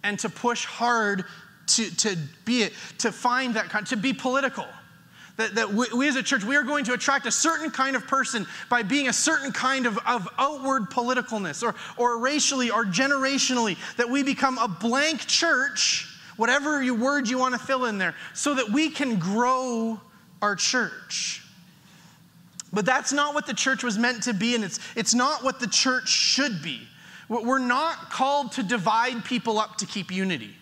and 0.02 0.18
to 0.20 0.30
push 0.30 0.64
hard 0.64 1.26
to, 1.66 1.94
to 1.96 2.16
be 2.46 2.62
it, 2.62 2.72
to 2.96 3.12
find 3.12 3.52
that 3.56 3.66
kind, 3.66 3.86
to 3.88 3.96
be 3.98 4.14
political. 4.14 4.64
That, 5.36 5.54
that 5.56 5.70
we, 5.70 5.86
we, 5.94 6.08
as 6.08 6.16
a 6.16 6.22
church, 6.22 6.42
we 6.42 6.56
are 6.56 6.62
going 6.62 6.86
to 6.86 6.94
attract 6.94 7.26
a 7.26 7.30
certain 7.30 7.70
kind 7.70 7.94
of 7.94 8.06
person 8.06 8.46
by 8.70 8.84
being 8.84 9.08
a 9.08 9.12
certain 9.12 9.52
kind 9.52 9.84
of, 9.84 9.98
of 10.06 10.26
outward 10.38 10.84
politicalness 10.84 11.62
or, 11.62 11.74
or 11.98 12.20
racially 12.20 12.70
or 12.70 12.86
generationally, 12.86 13.76
that 13.98 14.08
we 14.08 14.22
become 14.22 14.56
a 14.56 14.66
blank 14.66 15.26
church, 15.26 16.08
whatever 16.38 16.90
word 16.94 17.28
you 17.28 17.36
want 17.36 17.52
to 17.52 17.60
fill 17.60 17.84
in 17.84 17.98
there, 17.98 18.14
so 18.32 18.54
that 18.54 18.70
we 18.70 18.88
can 18.88 19.18
grow 19.18 20.00
our 20.40 20.56
church. 20.56 21.42
But 22.72 22.86
that's 22.86 23.12
not 23.12 23.34
what 23.34 23.46
the 23.46 23.54
church 23.54 23.82
was 23.82 23.98
meant 23.98 24.22
to 24.24 24.34
be, 24.34 24.54
and 24.54 24.64
it's, 24.64 24.78
it's 24.94 25.14
not 25.14 25.42
what 25.42 25.58
the 25.58 25.66
church 25.66 26.08
should 26.08 26.62
be. 26.62 26.86
We're 27.28 27.58
not 27.58 28.10
called 28.10 28.52
to 28.52 28.62
divide 28.62 29.24
people 29.24 29.58
up 29.58 29.76
to 29.78 29.86
keep 29.86 30.10
unity. 30.10 30.54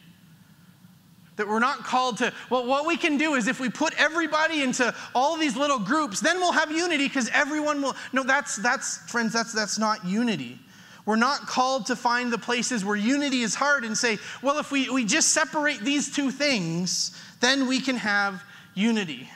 That 1.37 1.49
we're 1.49 1.61
not 1.61 1.85
called 1.85 2.19
to, 2.19 2.33
well, 2.51 2.67
what 2.67 2.85
we 2.85 2.97
can 2.97 3.17
do 3.17 3.35
is 3.35 3.47
if 3.47 3.61
we 3.61 3.71
put 3.71 3.95
everybody 3.99 4.63
into 4.63 4.95
all 5.15 5.37
these 5.37 5.57
little 5.57 5.79
groups, 5.79 6.21
then 6.21 6.39
we'll 6.39 6.53
have 6.53 6.73
unity 6.73 7.07
because 7.07 7.31
everyone 7.31 7.81
will. 7.81 7.97
No, 8.13 8.23
that's, 8.23 8.57
that's, 8.57 8.99
friends, 9.11 9.33
that's, 9.33 9.53
that's 9.53 9.79
not 9.79 10.05
unity. 10.05 10.59
We're 11.07 11.17
not 11.17 11.47
called 11.47 11.87
to 11.87 11.97
find 11.97 12.31
the 12.31 12.39
places 12.39 12.85
where 12.85 12.97
unity 12.97 13.41
is 13.41 13.55
hard 13.55 13.85
and 13.85 13.97
say, 13.97 14.19
well, 14.43 14.59
if 14.59 14.71
we, 14.71 14.91
we 14.91 15.07
just 15.07 15.29
separate 15.29 15.81
these 15.81 16.15
two 16.15 16.31
things, 16.31 17.19
then 17.41 17.67
we 17.67 17.81
can 17.81 17.97
have 17.97 18.43
unity. 18.75 19.31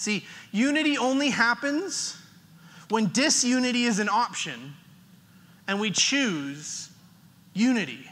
See, 0.00 0.24
unity 0.50 0.96
only 0.96 1.28
happens 1.28 2.16
when 2.88 3.12
disunity 3.12 3.84
is 3.84 3.98
an 3.98 4.08
option 4.08 4.72
and 5.68 5.78
we 5.78 5.90
choose 5.90 6.88
unity. 7.52 8.10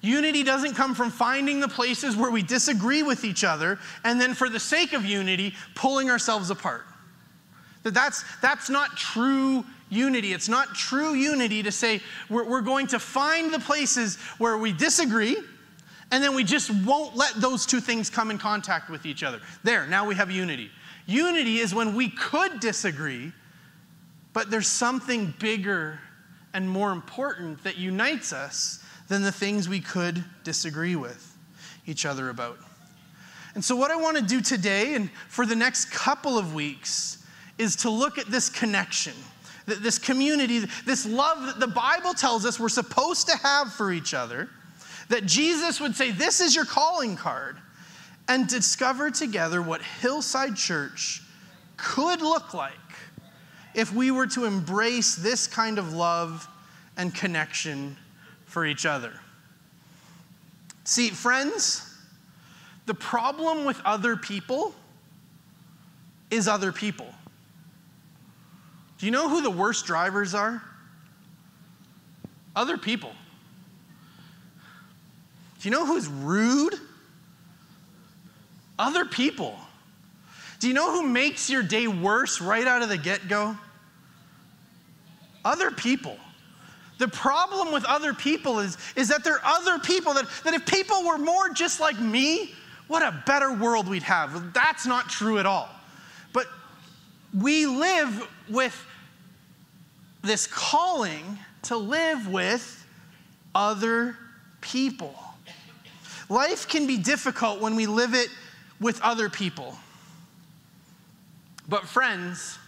Unity 0.00 0.42
doesn't 0.42 0.74
come 0.74 0.96
from 0.96 1.12
finding 1.12 1.60
the 1.60 1.68
places 1.68 2.16
where 2.16 2.32
we 2.32 2.42
disagree 2.42 3.04
with 3.04 3.24
each 3.24 3.44
other 3.44 3.78
and 4.02 4.20
then, 4.20 4.34
for 4.34 4.48
the 4.48 4.58
sake 4.58 4.94
of 4.94 5.04
unity, 5.04 5.54
pulling 5.76 6.10
ourselves 6.10 6.50
apart. 6.50 6.82
That 7.84 7.94
that's, 7.94 8.24
that's 8.40 8.68
not 8.68 8.96
true 8.96 9.64
unity. 9.90 10.32
It's 10.32 10.48
not 10.48 10.74
true 10.74 11.14
unity 11.14 11.62
to 11.62 11.70
say 11.70 12.00
we're, 12.28 12.48
we're 12.50 12.62
going 12.62 12.88
to 12.88 12.98
find 12.98 13.54
the 13.54 13.60
places 13.60 14.16
where 14.38 14.58
we 14.58 14.72
disagree 14.72 15.36
and 16.12 16.22
then 16.22 16.34
we 16.34 16.44
just 16.44 16.70
won't 16.84 17.16
let 17.16 17.34
those 17.36 17.64
two 17.64 17.80
things 17.80 18.10
come 18.10 18.30
in 18.30 18.36
contact 18.36 18.90
with 18.90 19.06
each 19.06 19.22
other. 19.22 19.40
There, 19.64 19.86
now 19.86 20.06
we 20.06 20.14
have 20.14 20.30
unity. 20.30 20.70
Unity 21.06 21.58
is 21.58 21.74
when 21.74 21.96
we 21.96 22.10
could 22.10 22.60
disagree, 22.60 23.32
but 24.34 24.50
there's 24.50 24.68
something 24.68 25.32
bigger 25.40 25.98
and 26.52 26.68
more 26.68 26.92
important 26.92 27.64
that 27.64 27.78
unites 27.78 28.30
us 28.32 28.84
than 29.08 29.22
the 29.22 29.32
things 29.32 29.70
we 29.70 29.80
could 29.80 30.22
disagree 30.44 30.96
with 30.96 31.34
each 31.86 32.04
other 32.04 32.28
about. 32.28 32.58
And 33.54 33.64
so, 33.64 33.74
what 33.74 33.90
I 33.90 33.96
want 33.96 34.18
to 34.18 34.22
do 34.22 34.42
today 34.42 34.94
and 34.94 35.10
for 35.28 35.46
the 35.46 35.56
next 35.56 35.86
couple 35.90 36.38
of 36.38 36.54
weeks 36.54 37.24
is 37.56 37.74
to 37.76 37.90
look 37.90 38.18
at 38.18 38.26
this 38.26 38.50
connection, 38.50 39.14
this 39.64 39.98
community, 39.98 40.60
this 40.84 41.06
love 41.06 41.46
that 41.46 41.58
the 41.58 41.66
Bible 41.66 42.12
tells 42.12 42.44
us 42.44 42.60
we're 42.60 42.68
supposed 42.68 43.28
to 43.28 43.36
have 43.38 43.72
for 43.72 43.92
each 43.92 44.12
other, 44.12 44.50
that 45.12 45.26
Jesus 45.26 45.78
would 45.78 45.94
say, 45.94 46.10
This 46.10 46.40
is 46.40 46.56
your 46.56 46.64
calling 46.64 47.16
card, 47.16 47.58
and 48.28 48.48
discover 48.48 49.10
together 49.10 49.60
what 49.60 49.82
Hillside 49.82 50.56
Church 50.56 51.20
could 51.76 52.22
look 52.22 52.54
like 52.54 52.72
if 53.74 53.92
we 53.92 54.10
were 54.10 54.26
to 54.28 54.46
embrace 54.46 55.14
this 55.14 55.46
kind 55.46 55.78
of 55.78 55.92
love 55.92 56.48
and 56.96 57.14
connection 57.14 57.94
for 58.46 58.64
each 58.64 58.86
other. 58.86 59.12
See, 60.84 61.10
friends, 61.10 61.94
the 62.86 62.94
problem 62.94 63.66
with 63.66 63.82
other 63.84 64.16
people 64.16 64.74
is 66.30 66.48
other 66.48 66.72
people. 66.72 67.12
Do 68.96 69.04
you 69.04 69.12
know 69.12 69.28
who 69.28 69.42
the 69.42 69.50
worst 69.50 69.84
drivers 69.84 70.32
are? 70.32 70.62
Other 72.56 72.78
people. 72.78 73.12
Do 75.62 75.68
you 75.68 75.70
know 75.70 75.86
who's 75.86 76.08
rude? 76.08 76.74
Other 78.80 79.04
people. 79.04 79.56
Do 80.58 80.66
you 80.66 80.74
know 80.74 80.90
who 80.90 81.06
makes 81.06 81.48
your 81.48 81.62
day 81.62 81.86
worse 81.86 82.40
right 82.40 82.66
out 82.66 82.82
of 82.82 82.88
the 82.88 82.98
get 82.98 83.28
go? 83.28 83.56
Other 85.44 85.70
people. 85.70 86.16
The 86.98 87.06
problem 87.06 87.72
with 87.72 87.84
other 87.84 88.12
people 88.12 88.58
is, 88.58 88.76
is 88.96 89.06
that 89.08 89.22
there 89.22 89.34
are 89.34 89.44
other 89.44 89.78
people 89.78 90.14
that, 90.14 90.26
that 90.42 90.52
if 90.52 90.66
people 90.66 91.04
were 91.04 91.18
more 91.18 91.50
just 91.50 91.78
like 91.78 91.98
me, 92.00 92.52
what 92.88 93.02
a 93.02 93.22
better 93.24 93.52
world 93.52 93.86
we'd 93.86 94.02
have. 94.02 94.52
That's 94.52 94.84
not 94.84 95.08
true 95.08 95.38
at 95.38 95.46
all. 95.46 95.68
But 96.32 96.48
we 97.40 97.66
live 97.66 98.28
with 98.48 98.84
this 100.22 100.48
calling 100.48 101.38
to 101.62 101.76
live 101.76 102.26
with 102.26 102.84
other 103.54 104.16
people. 104.60 105.14
Life 106.32 106.66
can 106.66 106.86
be 106.86 106.96
difficult 106.96 107.60
when 107.60 107.76
we 107.76 107.84
live 107.84 108.14
it 108.14 108.30
with 108.80 108.98
other 109.02 109.28
people. 109.28 109.76
But, 111.68 111.86
friends, 111.86 112.58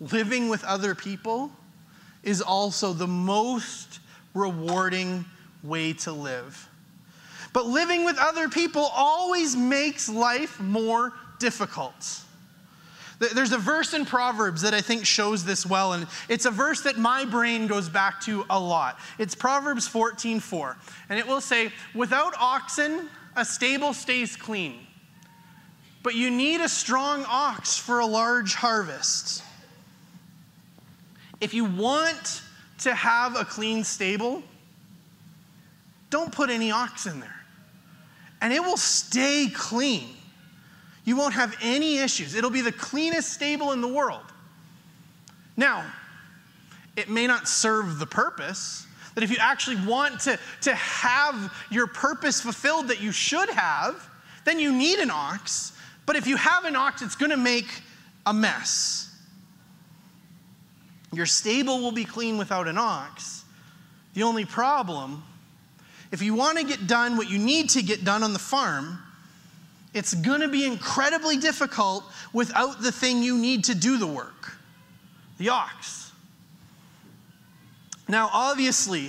living 0.00 0.48
with 0.48 0.64
other 0.64 0.96
people 0.96 1.52
is 2.24 2.42
also 2.42 2.92
the 2.92 3.06
most 3.06 4.00
rewarding 4.34 5.24
way 5.62 5.92
to 5.92 6.10
live. 6.10 6.68
But 7.52 7.66
living 7.66 8.04
with 8.04 8.18
other 8.18 8.48
people 8.48 8.90
always 8.96 9.54
makes 9.54 10.08
life 10.08 10.58
more 10.58 11.12
difficult. 11.38 12.24
There's 13.20 13.52
a 13.52 13.58
verse 13.58 13.92
in 13.92 14.06
Proverbs 14.06 14.62
that 14.62 14.72
I 14.72 14.80
think 14.80 15.04
shows 15.04 15.44
this 15.44 15.66
well, 15.66 15.92
and 15.92 16.06
it's 16.30 16.46
a 16.46 16.50
verse 16.50 16.80
that 16.82 16.96
my 16.96 17.26
brain 17.26 17.66
goes 17.66 17.86
back 17.86 18.18
to 18.22 18.46
a 18.48 18.58
lot. 18.58 18.98
It's 19.18 19.34
Proverbs 19.34 19.86
14:4, 19.86 20.78
and 21.10 21.18
it 21.18 21.26
will 21.26 21.42
say, 21.42 21.70
"Without 21.94 22.34
oxen, 22.38 23.10
a 23.36 23.44
stable 23.44 23.92
stays 23.92 24.36
clean, 24.36 24.86
but 26.02 26.14
you 26.14 26.30
need 26.30 26.62
a 26.62 26.68
strong 26.68 27.26
ox 27.28 27.76
for 27.76 27.98
a 27.98 28.06
large 28.06 28.54
harvest." 28.54 29.42
If 31.42 31.52
you 31.52 31.66
want 31.66 32.40
to 32.78 32.94
have 32.94 33.36
a 33.36 33.44
clean 33.44 33.84
stable, 33.84 34.42
don't 36.08 36.32
put 36.32 36.48
any 36.48 36.70
ox 36.70 37.04
in 37.04 37.20
there. 37.20 37.44
And 38.40 38.50
it 38.54 38.64
will 38.64 38.78
stay 38.78 39.50
clean. 39.50 40.16
You 41.04 41.16
won't 41.16 41.34
have 41.34 41.56
any 41.62 41.98
issues. 41.98 42.34
It'll 42.34 42.50
be 42.50 42.60
the 42.60 42.72
cleanest 42.72 43.32
stable 43.32 43.72
in 43.72 43.80
the 43.80 43.88
world. 43.88 44.24
Now, 45.56 45.84
it 46.96 47.08
may 47.08 47.26
not 47.26 47.48
serve 47.48 47.98
the 47.98 48.06
purpose 48.06 48.86
that 49.14 49.24
if 49.24 49.30
you 49.30 49.38
actually 49.40 49.76
want 49.86 50.20
to, 50.20 50.38
to 50.62 50.74
have 50.74 51.52
your 51.70 51.86
purpose 51.86 52.40
fulfilled 52.40 52.88
that 52.88 53.00
you 53.00 53.12
should 53.12 53.50
have, 53.50 54.08
then 54.44 54.58
you 54.58 54.72
need 54.72 54.98
an 54.98 55.10
ox. 55.10 55.72
But 56.06 56.16
if 56.16 56.26
you 56.26 56.36
have 56.36 56.64
an 56.64 56.76
ox, 56.76 57.02
it's 57.02 57.16
going 57.16 57.30
to 57.30 57.36
make 57.36 57.66
a 58.26 58.32
mess. 58.32 59.14
Your 61.12 61.26
stable 61.26 61.80
will 61.80 61.92
be 61.92 62.04
clean 62.04 62.38
without 62.38 62.68
an 62.68 62.78
ox. 62.78 63.44
The 64.14 64.22
only 64.22 64.44
problem, 64.44 65.22
if 66.12 66.22
you 66.22 66.34
want 66.34 66.58
to 66.58 66.64
get 66.64 66.86
done 66.86 67.16
what 67.16 67.28
you 67.28 67.38
need 67.38 67.70
to 67.70 67.82
get 67.82 68.04
done 68.04 68.22
on 68.22 68.32
the 68.32 68.38
farm, 68.38 68.98
it's 69.92 70.14
going 70.14 70.40
to 70.40 70.48
be 70.48 70.64
incredibly 70.64 71.36
difficult 71.36 72.04
without 72.32 72.80
the 72.82 72.92
thing 72.92 73.22
you 73.22 73.36
need 73.38 73.64
to 73.64 73.74
do 73.74 73.98
the 73.98 74.06
work 74.06 74.52
the 75.38 75.48
ox. 75.48 76.12
Now, 78.06 78.28
obviously, 78.30 79.08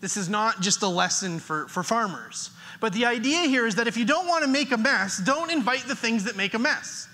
this 0.00 0.16
is 0.16 0.30
not 0.30 0.62
just 0.62 0.82
a 0.82 0.88
lesson 0.88 1.38
for, 1.38 1.68
for 1.68 1.82
farmers. 1.82 2.50
But 2.80 2.94
the 2.94 3.04
idea 3.04 3.40
here 3.42 3.66
is 3.66 3.74
that 3.74 3.86
if 3.86 3.96
you 3.96 4.06
don't 4.06 4.26
want 4.26 4.44
to 4.44 4.50
make 4.50 4.72
a 4.72 4.78
mess, 4.78 5.18
don't 5.18 5.50
invite 5.50 5.86
the 5.86 5.94
things 5.94 6.24
that 6.24 6.36
make 6.36 6.54
a 6.54 6.58
mess. 6.58 7.06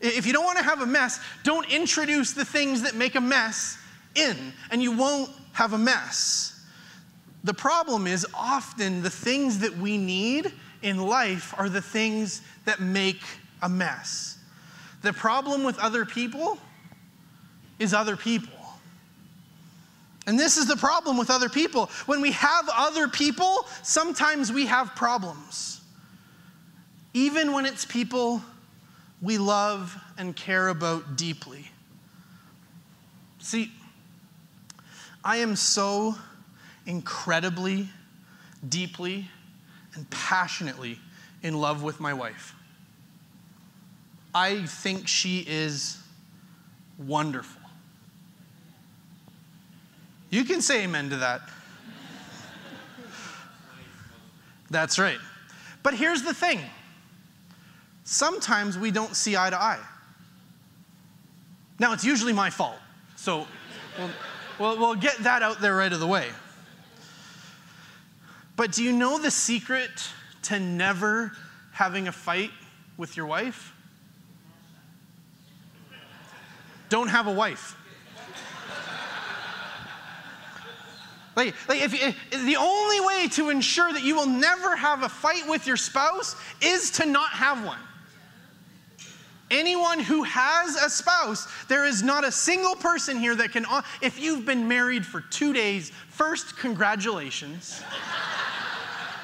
If 0.00 0.26
you 0.26 0.34
don't 0.34 0.44
want 0.44 0.58
to 0.58 0.64
have 0.64 0.82
a 0.82 0.86
mess, 0.86 1.18
don't 1.44 1.68
introduce 1.72 2.32
the 2.32 2.44
things 2.44 2.82
that 2.82 2.94
make 2.94 3.14
a 3.14 3.20
mess 3.20 3.78
in, 4.14 4.52
and 4.70 4.82
you 4.82 4.92
won't 4.92 5.30
have 5.52 5.72
a 5.72 5.78
mess. 5.78 6.60
The 7.42 7.54
problem 7.54 8.06
is 8.06 8.26
often 8.34 9.02
the 9.02 9.10
things 9.10 9.60
that 9.60 9.76
we 9.78 9.96
need 9.96 10.52
in 10.82 10.98
life 10.98 11.54
are 11.58 11.68
the 11.68 11.82
things 11.82 12.42
that 12.64 12.80
make 12.80 13.22
a 13.62 13.68
mess. 13.68 14.38
The 15.02 15.12
problem 15.12 15.64
with 15.64 15.78
other 15.78 16.04
people 16.04 16.58
is 17.78 17.94
other 17.94 18.16
people. 18.16 18.52
And 20.26 20.38
this 20.38 20.56
is 20.56 20.66
the 20.66 20.76
problem 20.76 21.16
with 21.16 21.30
other 21.30 21.48
people. 21.48 21.86
When 22.06 22.20
we 22.20 22.32
have 22.32 22.68
other 22.72 23.06
people, 23.06 23.66
sometimes 23.82 24.52
we 24.52 24.66
have 24.66 24.94
problems. 24.96 25.80
Even 27.14 27.52
when 27.52 27.64
it's 27.64 27.84
people 27.84 28.42
we 29.22 29.38
love 29.38 29.96
and 30.18 30.34
care 30.34 30.68
about 30.68 31.16
deeply. 31.16 31.70
See, 33.38 33.70
I 35.24 35.38
am 35.38 35.56
so 35.56 36.16
incredibly, 36.86 37.88
deeply, 38.68 39.28
and 39.96 40.08
passionately 40.10 40.98
in 41.42 41.58
love 41.58 41.82
with 41.82 42.00
my 42.00 42.14
wife. 42.14 42.54
I 44.34 44.66
think 44.66 45.08
she 45.08 45.44
is 45.48 45.98
wonderful. 46.98 47.62
You 50.30 50.44
can 50.44 50.60
say 50.60 50.84
amen 50.84 51.10
to 51.10 51.16
that. 51.16 51.40
That's 54.70 54.98
right. 54.98 55.18
But 55.82 55.94
here's 55.94 56.22
the 56.22 56.34
thing 56.34 56.60
sometimes 58.04 58.78
we 58.78 58.90
don't 58.90 59.14
see 59.16 59.36
eye 59.36 59.50
to 59.50 59.60
eye. 59.60 59.80
Now, 61.78 61.92
it's 61.92 62.04
usually 62.04 62.32
my 62.32 62.50
fault. 62.50 62.78
So 63.16 63.46
we'll, 63.98 64.10
we'll, 64.58 64.78
we'll 64.78 64.94
get 64.94 65.18
that 65.18 65.42
out 65.42 65.60
there 65.60 65.76
right 65.76 65.92
of 65.92 66.00
the 66.00 66.06
way. 66.06 66.28
But 68.56 68.72
do 68.72 68.82
you 68.82 68.92
know 68.92 69.18
the 69.18 69.30
secret 69.30 69.90
to 70.44 70.58
never 70.58 71.32
having 71.72 72.08
a 72.08 72.12
fight 72.12 72.50
with 72.96 73.16
your 73.16 73.26
wife? 73.26 73.74
Don't 76.88 77.08
have 77.08 77.26
a 77.26 77.32
wife. 77.32 77.76
Like, 81.36 81.54
like 81.68 81.82
if, 81.82 81.92
if, 81.92 82.16
the 82.46 82.56
only 82.56 83.00
way 83.00 83.28
to 83.32 83.50
ensure 83.50 83.92
that 83.92 84.02
you 84.02 84.16
will 84.16 84.26
never 84.26 84.74
have 84.74 85.02
a 85.02 85.08
fight 85.08 85.46
with 85.46 85.66
your 85.66 85.76
spouse 85.76 86.34
is 86.62 86.90
to 86.92 87.04
not 87.04 87.28
have 87.30 87.62
one. 87.64 87.78
Anyone 89.50 90.00
who 90.00 90.22
has 90.24 90.76
a 90.76 90.88
spouse, 90.88 91.46
there 91.68 91.84
is 91.84 92.02
not 92.02 92.24
a 92.24 92.32
single 92.32 92.74
person 92.74 93.18
here 93.18 93.34
that 93.36 93.52
can, 93.52 93.64
if 94.00 94.18
you've 94.18 94.46
been 94.46 94.66
married 94.66 95.04
for 95.04 95.20
two 95.20 95.52
days, 95.52 95.92
first, 96.08 96.56
congratulations. 96.56 97.82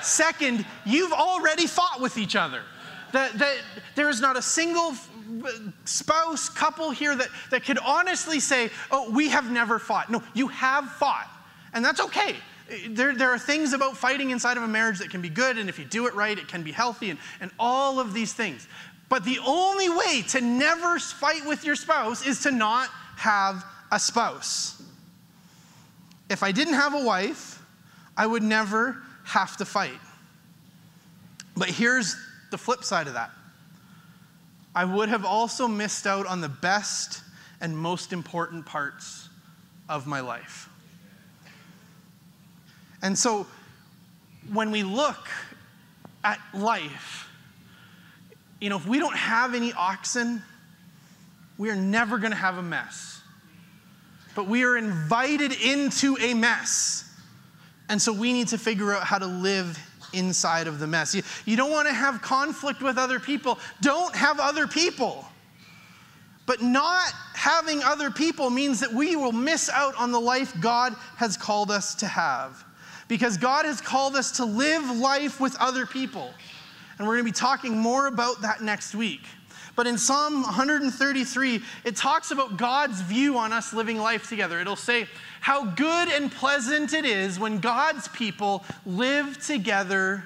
Second, 0.04 0.64
you've 0.85 1.12
already 1.12 1.66
fought 1.66 2.00
with 2.00 2.18
each 2.18 2.37
other. 2.37 2.62
That, 3.12 3.38
that 3.38 3.59
there 3.94 4.09
is 4.09 4.21
not 4.21 4.37
a 4.37 4.42
single 4.42 4.94
uh, 5.44 5.50
spouse, 5.85 6.49
couple 6.49 6.90
here 6.90 7.14
that, 7.14 7.28
that 7.50 7.64
could 7.64 7.78
honestly 7.78 8.40
say, 8.40 8.71
oh, 8.90 9.11
we 9.11 9.28
have 9.28 9.50
never 9.50 9.78
fought. 9.78 10.11
No, 10.11 10.23
you 10.35 10.49
have 10.49 10.90
fought. 10.92 11.28
And 11.75 11.85
that's 11.85 12.00
okay. 12.00 12.37
There, 12.88 13.14
there 13.14 13.30
are 13.30 13.38
things 13.38 13.75
about 13.75 13.97
fighting 13.97 14.30
inside 14.30 14.56
of 14.56 14.62
a 14.62 14.68
marriage 14.68 14.99
that 15.00 15.11
can 15.11 15.21
be 15.21 15.28
good, 15.28 15.59
and 15.59 15.68
if 15.68 15.78
you 15.78 15.85
do 15.85 16.06
it 16.06 16.14
right, 16.14 16.38
it 16.38 16.49
can 16.49 16.62
be 16.62 16.73
healthy, 16.73 17.11
and, 17.11 17.18
and 17.40 17.50
all 17.59 18.00
of 18.00 18.14
these 18.14 18.32
things. 18.32 18.66
But 19.11 19.25
the 19.25 19.38
only 19.44 19.90
way 19.90 20.23
to 20.28 20.40
never 20.40 20.99
fight 20.99 21.44
with 21.47 21.64
your 21.64 21.76
spouse 21.76 22.26
is 22.26 22.40
to 22.44 22.50
not 22.50 22.88
have 23.16 23.62
a 23.90 24.00
spouse. 24.00 24.82
If 26.30 26.42
I 26.42 26.50
didn't 26.50 26.75
have 26.75 26.94
a 26.94 27.04
wife, 27.04 27.62
I 28.16 28.26
would 28.26 28.42
never 28.42 29.02
have 29.24 29.56
to 29.58 29.64
fight. 29.64 30.00
But 31.56 31.68
here's 31.68 32.16
the 32.50 32.58
flip 32.58 32.84
side 32.84 33.06
of 33.06 33.14
that 33.14 33.30
I 34.74 34.84
would 34.84 35.08
have 35.08 35.24
also 35.24 35.68
missed 35.68 36.06
out 36.06 36.26
on 36.26 36.40
the 36.40 36.48
best 36.48 37.22
and 37.60 37.76
most 37.76 38.12
important 38.12 38.66
parts 38.66 39.28
of 39.88 40.06
my 40.06 40.20
life. 40.20 40.68
And 43.02 43.18
so 43.18 43.46
when 44.52 44.70
we 44.70 44.82
look 44.82 45.28
at 46.24 46.40
life, 46.54 47.28
you 48.60 48.70
know, 48.70 48.76
if 48.76 48.86
we 48.86 48.98
don't 48.98 49.16
have 49.16 49.54
any 49.54 49.72
oxen, 49.72 50.42
we 51.58 51.68
are 51.70 51.76
never 51.76 52.18
going 52.18 52.30
to 52.30 52.36
have 52.36 52.58
a 52.58 52.62
mess. 52.62 53.20
But 54.34 54.46
we 54.46 54.64
are 54.64 54.76
invited 54.76 55.52
into 55.60 56.16
a 56.20 56.32
mess. 56.32 57.04
And 57.92 58.00
so 58.00 58.11
we 58.11 58.32
need 58.32 58.49
to 58.49 58.56
figure 58.56 58.94
out 58.94 59.02
how 59.02 59.18
to 59.18 59.26
live 59.26 59.78
inside 60.14 60.66
of 60.66 60.78
the 60.78 60.87
mess. 60.87 61.14
You, 61.14 61.22
you 61.44 61.59
don't 61.59 61.70
want 61.70 61.87
to 61.88 61.92
have 61.92 62.22
conflict 62.22 62.81
with 62.81 62.96
other 62.96 63.20
people, 63.20 63.59
don't 63.83 64.16
have 64.16 64.40
other 64.40 64.66
people. 64.66 65.26
But 66.46 66.62
not 66.62 67.12
having 67.35 67.83
other 67.83 68.11
people 68.11 68.48
means 68.48 68.81
that 68.81 68.90
we 68.90 69.14
will 69.14 69.31
miss 69.31 69.68
out 69.68 69.94
on 69.96 70.11
the 70.11 70.18
life 70.18 70.59
God 70.59 70.96
has 71.16 71.37
called 71.37 71.70
us 71.70 71.94
to 71.96 72.07
have 72.07 72.64
because 73.09 73.37
God 73.37 73.66
has 73.66 73.83
called 73.83 74.16
us 74.16 74.33
to 74.38 74.46
live 74.46 74.96
life 74.96 75.38
with 75.38 75.55
other 75.61 75.85
people. 75.85 76.33
And 76.96 77.07
we're 77.07 77.16
going 77.16 77.26
to 77.26 77.31
be 77.31 77.38
talking 77.38 77.76
more 77.76 78.07
about 78.07 78.40
that 78.40 78.62
next 78.62 78.94
week. 78.94 79.20
But 79.74 79.87
in 79.87 79.96
Psalm 79.96 80.42
133, 80.42 81.62
it 81.85 81.96
talks 81.96 82.30
about 82.30 82.56
God's 82.56 83.00
view 83.00 83.38
on 83.38 83.52
us 83.52 83.72
living 83.72 83.98
life 83.98 84.28
together. 84.28 84.61
It'll 84.61 84.76
say, 84.76 85.06
How 85.40 85.64
good 85.64 86.08
and 86.08 86.30
pleasant 86.30 86.92
it 86.92 87.04
is 87.04 87.38
when 87.38 87.58
God's 87.58 88.08
people 88.08 88.64
live 88.85 89.42
together 89.44 90.24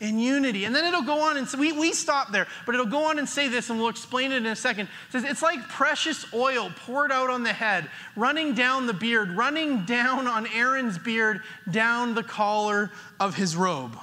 in 0.00 0.18
unity. 0.18 0.64
And 0.64 0.74
then 0.74 0.84
it'll 0.84 1.02
go 1.02 1.20
on 1.20 1.36
and 1.36 1.48
so 1.48 1.58
we, 1.58 1.72
we 1.72 1.92
stop 1.92 2.30
there, 2.30 2.46
but 2.64 2.74
it'll 2.74 2.86
go 2.86 3.08
on 3.08 3.18
and 3.18 3.28
say 3.28 3.48
this, 3.48 3.70
and 3.70 3.78
we'll 3.78 3.88
explain 3.88 4.30
it 4.30 4.36
in 4.36 4.46
a 4.46 4.56
second. 4.56 4.86
It 5.08 5.12
says, 5.12 5.24
It's 5.24 5.42
like 5.42 5.68
precious 5.68 6.26
oil 6.34 6.70
poured 6.76 7.10
out 7.10 7.30
on 7.30 7.42
the 7.42 7.52
head, 7.52 7.88
running 8.14 8.54
down 8.54 8.86
the 8.86 8.94
beard, 8.94 9.30
running 9.30 9.84
down 9.84 10.26
on 10.26 10.46
Aaron's 10.48 10.98
beard, 10.98 11.42
down 11.70 12.14
the 12.14 12.22
collar 12.22 12.90
of 13.18 13.34
his 13.34 13.56
robe. 13.56 13.98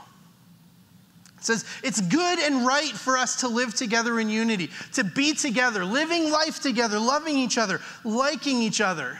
It 1.43 1.47
says, 1.47 1.65
It's 1.83 1.99
good 1.99 2.39
and 2.39 2.65
right 2.65 2.91
for 2.91 3.17
us 3.17 3.41
to 3.41 3.49
live 3.49 3.73
together 3.73 4.17
in 4.21 4.29
unity, 4.29 4.69
to 4.93 5.03
be 5.03 5.33
together, 5.33 5.83
living 5.83 6.31
life 6.31 6.61
together, 6.61 6.97
loving 6.97 7.37
each 7.37 7.57
other, 7.57 7.81
liking 8.05 8.61
each 8.61 8.79
other. 8.79 9.19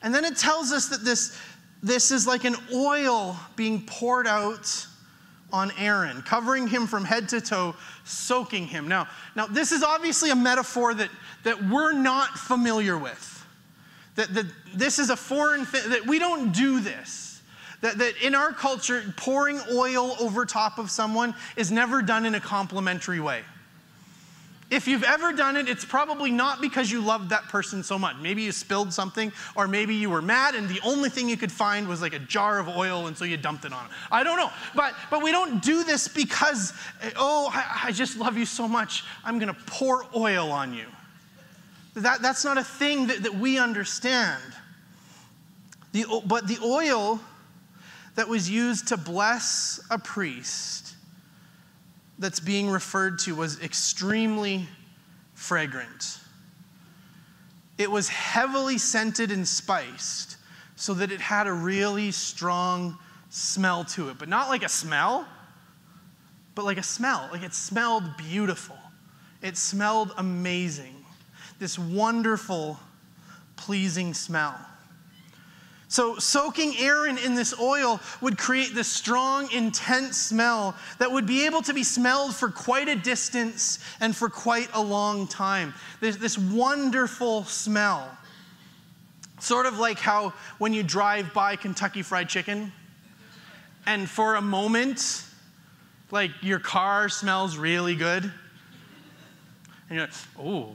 And 0.00 0.14
then 0.14 0.24
it 0.24 0.38
tells 0.38 0.72
us 0.72 0.86
that 0.88 1.04
this, 1.04 1.38
this 1.82 2.10
is 2.10 2.26
like 2.26 2.44
an 2.44 2.56
oil 2.72 3.38
being 3.54 3.82
poured 3.82 4.26
out 4.26 4.86
on 5.52 5.70
Aaron, 5.78 6.22
covering 6.22 6.68
him 6.68 6.86
from 6.86 7.04
head 7.04 7.28
to 7.30 7.40
toe, 7.40 7.76
soaking 8.04 8.66
him. 8.66 8.88
Now, 8.88 9.06
now 9.36 9.46
this 9.46 9.70
is 9.70 9.82
obviously 9.82 10.30
a 10.30 10.36
metaphor 10.36 10.94
that, 10.94 11.10
that 11.44 11.62
we're 11.68 11.92
not 11.92 12.38
familiar 12.38 12.96
with. 12.96 13.46
That, 14.14 14.32
that 14.32 14.46
this 14.74 14.98
is 14.98 15.10
a 15.10 15.16
foreign 15.16 15.66
thing, 15.66 15.90
that 15.90 16.06
we 16.06 16.18
don't 16.18 16.52
do 16.52 16.80
this. 16.80 17.27
That, 17.80 17.98
that 17.98 18.14
in 18.22 18.34
our 18.34 18.52
culture, 18.52 19.02
pouring 19.16 19.60
oil 19.72 20.16
over 20.20 20.44
top 20.44 20.78
of 20.78 20.90
someone 20.90 21.34
is 21.56 21.70
never 21.70 22.02
done 22.02 22.26
in 22.26 22.34
a 22.34 22.40
complimentary 22.40 23.20
way. 23.20 23.42
If 24.70 24.86
you've 24.86 25.04
ever 25.04 25.32
done 25.32 25.56
it, 25.56 25.66
it's 25.66 25.84
probably 25.84 26.30
not 26.30 26.60
because 26.60 26.90
you 26.90 27.00
loved 27.00 27.30
that 27.30 27.44
person 27.44 27.82
so 27.82 27.98
much. 27.98 28.16
Maybe 28.20 28.42
you 28.42 28.52
spilled 28.52 28.92
something, 28.92 29.32
or 29.56 29.66
maybe 29.66 29.94
you 29.94 30.10
were 30.10 30.20
mad 30.20 30.54
and 30.54 30.68
the 30.68 30.80
only 30.84 31.08
thing 31.08 31.26
you 31.28 31.38
could 31.38 31.52
find 31.52 31.88
was 31.88 32.02
like 32.02 32.12
a 32.12 32.18
jar 32.18 32.58
of 32.58 32.68
oil, 32.68 33.06
and 33.06 33.16
so 33.16 33.24
you 33.24 33.38
dumped 33.38 33.64
it 33.64 33.72
on 33.72 33.86
him. 33.86 33.90
I 34.10 34.22
don't 34.22 34.36
know. 34.36 34.50
But, 34.74 34.94
but 35.10 35.22
we 35.22 35.32
don't 35.32 35.62
do 35.62 35.84
this 35.84 36.06
because, 36.06 36.74
oh, 37.16 37.50
I, 37.50 37.86
I 37.86 37.92
just 37.92 38.18
love 38.18 38.36
you 38.36 38.44
so 38.44 38.68
much, 38.68 39.04
I'm 39.24 39.38
going 39.38 39.54
to 39.54 39.60
pour 39.66 40.04
oil 40.14 40.52
on 40.52 40.74
you. 40.74 40.84
That, 41.94 42.20
that's 42.20 42.44
not 42.44 42.58
a 42.58 42.64
thing 42.64 43.06
that, 43.06 43.22
that 43.22 43.34
we 43.34 43.58
understand. 43.58 44.42
The, 45.92 46.04
but 46.26 46.46
the 46.46 46.58
oil 46.62 47.20
that 48.18 48.28
was 48.28 48.50
used 48.50 48.88
to 48.88 48.96
bless 48.96 49.78
a 49.92 49.96
priest 49.96 50.96
that's 52.18 52.40
being 52.40 52.68
referred 52.68 53.16
to 53.16 53.32
was 53.32 53.62
extremely 53.62 54.66
fragrant. 55.34 56.18
It 57.78 57.88
was 57.88 58.08
heavily 58.08 58.76
scented 58.76 59.30
and 59.30 59.46
spiced 59.46 60.36
so 60.74 60.94
that 60.94 61.12
it 61.12 61.20
had 61.20 61.46
a 61.46 61.52
really 61.52 62.10
strong 62.10 62.98
smell 63.30 63.84
to 63.84 64.08
it, 64.08 64.18
but 64.18 64.28
not 64.28 64.48
like 64.48 64.64
a 64.64 64.68
smell, 64.68 65.24
but 66.56 66.64
like 66.64 66.78
a 66.78 66.82
smell. 66.82 67.28
Like 67.30 67.44
it 67.44 67.54
smelled 67.54 68.16
beautiful. 68.16 68.78
It 69.42 69.56
smelled 69.56 70.12
amazing. 70.18 71.04
This 71.60 71.78
wonderful, 71.78 72.80
pleasing 73.54 74.12
smell. 74.12 74.58
So, 75.90 76.18
soaking 76.18 76.74
Aaron 76.78 77.16
in 77.16 77.34
this 77.34 77.58
oil 77.58 77.98
would 78.20 78.36
create 78.36 78.74
this 78.74 78.88
strong, 78.88 79.50
intense 79.50 80.18
smell 80.18 80.76
that 80.98 81.10
would 81.10 81.26
be 81.26 81.46
able 81.46 81.62
to 81.62 81.72
be 81.72 81.82
smelled 81.82 82.34
for 82.34 82.50
quite 82.50 82.88
a 82.88 82.94
distance 82.94 83.78
and 83.98 84.14
for 84.14 84.28
quite 84.28 84.68
a 84.74 84.82
long 84.82 85.26
time. 85.26 85.72
This, 86.00 86.16
this 86.16 86.36
wonderful 86.36 87.44
smell. 87.44 88.06
Sort 89.40 89.64
of 89.64 89.78
like 89.78 89.98
how 89.98 90.34
when 90.58 90.74
you 90.74 90.82
drive 90.82 91.32
by 91.32 91.56
Kentucky 91.56 92.02
Fried 92.02 92.28
Chicken, 92.28 92.70
and 93.86 94.10
for 94.10 94.34
a 94.34 94.42
moment, 94.42 95.24
like 96.10 96.32
your 96.42 96.58
car 96.58 97.08
smells 97.08 97.56
really 97.56 97.94
good, 97.94 98.24
and 98.24 98.32
you're 99.90 100.02
like, 100.02 100.14
oh, 100.38 100.70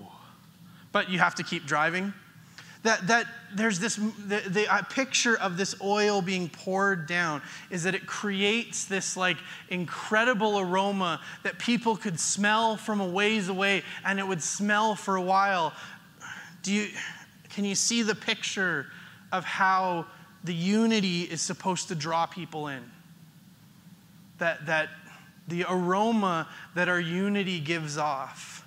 but 0.91 1.11
you 1.11 1.19
have 1.19 1.35
to 1.35 1.43
keep 1.43 1.67
driving 1.67 2.13
that, 2.83 3.07
that 3.07 3.27
there's 3.55 3.79
this 3.79 3.95
the, 3.95 4.43
the 4.47 4.71
uh, 4.71 4.81
picture 4.83 5.37
of 5.39 5.57
this 5.57 5.75
oil 5.81 6.21
being 6.21 6.49
poured 6.49 7.07
down 7.07 7.41
is 7.69 7.83
that 7.83 7.95
it 7.95 8.05
creates 8.05 8.85
this 8.85 9.15
like 9.15 9.37
incredible 9.69 10.59
aroma 10.59 11.21
that 11.43 11.57
people 11.59 11.95
could 11.95 12.19
smell 12.19 12.75
from 12.75 12.99
a 12.99 13.07
ways 13.07 13.47
away 13.47 13.83
and 14.05 14.19
it 14.19 14.27
would 14.27 14.43
smell 14.43 14.95
for 14.95 15.15
a 15.15 15.21
while 15.21 15.73
do 16.61 16.73
you 16.73 16.89
can 17.49 17.63
you 17.63 17.75
see 17.75 18.01
the 18.03 18.15
picture 18.15 18.87
of 19.31 19.43
how 19.45 20.05
the 20.43 20.53
unity 20.53 21.21
is 21.21 21.41
supposed 21.41 21.87
to 21.87 21.95
draw 21.95 22.25
people 22.25 22.67
in 22.67 22.83
that 24.39 24.65
that 24.65 24.89
the 25.47 25.65
aroma 25.69 26.47
that 26.75 26.89
our 26.89 26.99
unity 26.99 27.59
gives 27.59 27.97
off 27.97 28.65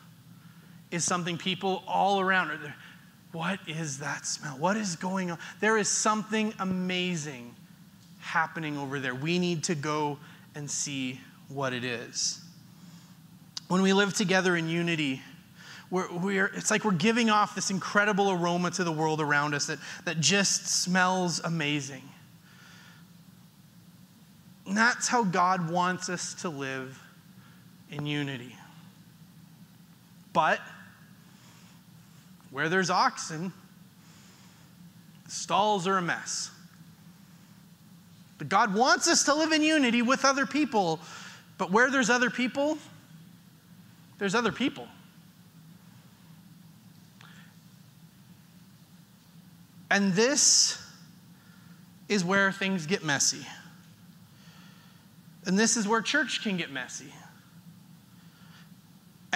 is 0.90 1.04
something 1.04 1.36
people 1.36 1.82
all 1.86 2.20
around 2.20 2.50
are. 2.50 2.74
What 3.36 3.60
is 3.66 3.98
that 3.98 4.24
smell? 4.24 4.56
What 4.56 4.78
is 4.78 4.96
going 4.96 5.30
on? 5.30 5.36
There 5.60 5.76
is 5.76 5.90
something 5.90 6.54
amazing 6.58 7.54
happening 8.18 8.78
over 8.78 8.98
there. 8.98 9.14
We 9.14 9.38
need 9.38 9.64
to 9.64 9.74
go 9.74 10.16
and 10.54 10.70
see 10.70 11.20
what 11.50 11.74
it 11.74 11.84
is. 11.84 12.40
When 13.68 13.82
we 13.82 13.92
live 13.92 14.14
together 14.14 14.56
in 14.56 14.70
unity, 14.70 15.20
we're, 15.90 16.10
we're, 16.16 16.46
it's 16.54 16.70
like 16.70 16.82
we're 16.86 16.92
giving 16.92 17.28
off 17.28 17.54
this 17.54 17.70
incredible 17.70 18.30
aroma 18.30 18.70
to 18.70 18.84
the 18.84 18.92
world 18.92 19.20
around 19.20 19.52
us 19.52 19.66
that, 19.66 19.80
that 20.06 20.18
just 20.18 20.66
smells 20.66 21.38
amazing. 21.40 22.04
And 24.66 24.74
that's 24.74 25.08
how 25.08 25.24
God 25.24 25.70
wants 25.70 26.08
us 26.08 26.32
to 26.40 26.48
live 26.48 26.98
in 27.90 28.06
unity. 28.06 28.56
But 30.32 30.58
where 32.56 32.70
there's 32.70 32.88
oxen, 32.88 33.52
the 35.26 35.30
stalls 35.30 35.86
are 35.86 35.98
a 35.98 36.00
mess. 36.00 36.50
But 38.38 38.48
God 38.48 38.74
wants 38.74 39.08
us 39.08 39.24
to 39.24 39.34
live 39.34 39.52
in 39.52 39.60
unity 39.60 40.00
with 40.00 40.24
other 40.24 40.46
people. 40.46 40.98
But 41.58 41.70
where 41.70 41.90
there's 41.90 42.08
other 42.08 42.30
people, 42.30 42.78
there's 44.18 44.34
other 44.34 44.52
people. 44.52 44.88
And 49.90 50.14
this 50.14 50.82
is 52.08 52.24
where 52.24 52.52
things 52.52 52.86
get 52.86 53.04
messy. 53.04 53.46
And 55.44 55.58
this 55.58 55.76
is 55.76 55.86
where 55.86 56.00
church 56.00 56.42
can 56.42 56.56
get 56.56 56.72
messy. 56.72 57.12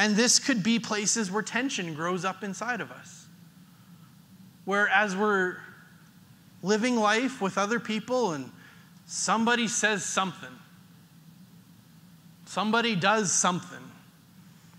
And 0.00 0.16
this 0.16 0.38
could 0.38 0.62
be 0.62 0.78
places 0.78 1.30
where 1.30 1.42
tension 1.42 1.92
grows 1.92 2.24
up 2.24 2.42
inside 2.42 2.80
of 2.80 2.90
us. 2.90 3.26
Where 4.64 4.88
as 4.88 5.14
we're 5.14 5.58
living 6.62 6.96
life 6.96 7.42
with 7.42 7.58
other 7.58 7.78
people 7.78 8.32
and 8.32 8.50
somebody 9.04 9.68
says 9.68 10.02
something, 10.02 10.48
somebody 12.46 12.96
does 12.96 13.30
something, 13.30 13.82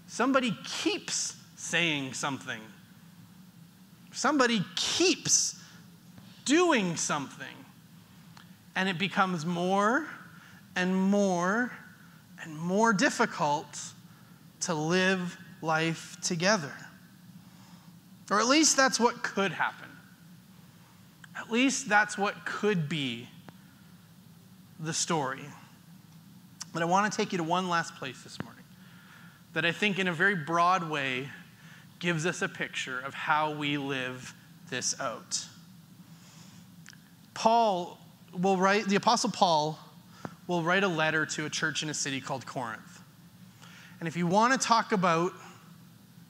somebody 0.08 0.58
keeps 0.64 1.36
saying 1.56 2.14
something, 2.14 2.60
somebody 4.12 4.66
keeps 4.76 5.56
doing 6.46 6.96
something, 6.96 7.58
and 8.76 8.90
it 8.90 8.98
becomes 8.98 9.46
more 9.46 10.08
and 10.76 10.96
more 10.96 11.72
and 12.42 12.58
more 12.58 12.92
difficult 12.92 13.94
to 14.62 14.74
live 14.74 15.38
life 15.62 16.18
together. 16.22 16.74
Or 18.30 18.40
at 18.40 18.48
least 18.48 18.78
that's 18.78 19.00
what 19.00 19.24
could 19.24 19.52
happen. 19.52 19.90
At 21.38 21.52
least 21.52 21.90
that's 21.90 22.18
what 22.18 22.46
could 22.46 22.88
be 22.88 23.28
the 24.80 24.94
story. 24.94 25.44
But 26.74 26.82
I 26.82 26.86
want 26.86 27.12
to 27.12 27.16
take 27.16 27.32
you 27.32 27.38
to 27.38 27.44
one 27.44 27.70
last 27.70 27.96
place 27.96 28.22
this 28.24 28.42
morning 28.42 28.64
that 29.54 29.66
I 29.66 29.72
think, 29.72 30.00
in 30.00 30.08
a 30.08 30.14
very 30.14 30.36
broad 30.36 30.90
way, 30.90 31.30
gives 32.00 32.26
us 32.26 32.42
a 32.42 32.48
picture 32.48 33.00
of 33.00 33.14
how 33.14 33.54
we 33.54 33.78
live 33.78 34.34
this 34.70 35.00
out. 35.00 35.46
Paul 37.34 37.98
will 38.34 38.58
write, 38.58 38.86
the 38.86 38.96
Apostle 38.96 39.32
Paul 39.32 39.78
will 40.48 40.64
write 40.64 40.84
a 40.84 40.88
letter 40.88 41.26
to 41.26 41.46
a 41.46 41.50
church 41.50 41.84
in 41.84 41.90
a 41.90 41.94
city 41.94 42.22
called 42.22 42.46
Corinth. 42.46 42.91
And 44.02 44.08
if 44.08 44.18
you 44.18 44.26
want 44.26 44.60
to 44.60 44.68
talk 44.68 44.94
about 44.94 45.32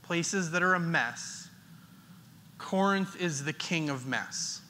places 0.04 0.52
that 0.52 0.62
are 0.62 0.74
a 0.74 0.80
mess, 0.80 1.48
Corinth 2.58 3.16
is 3.16 3.46
the 3.46 3.54
king 3.54 3.90
of 3.90 4.06
mess. 4.06 4.62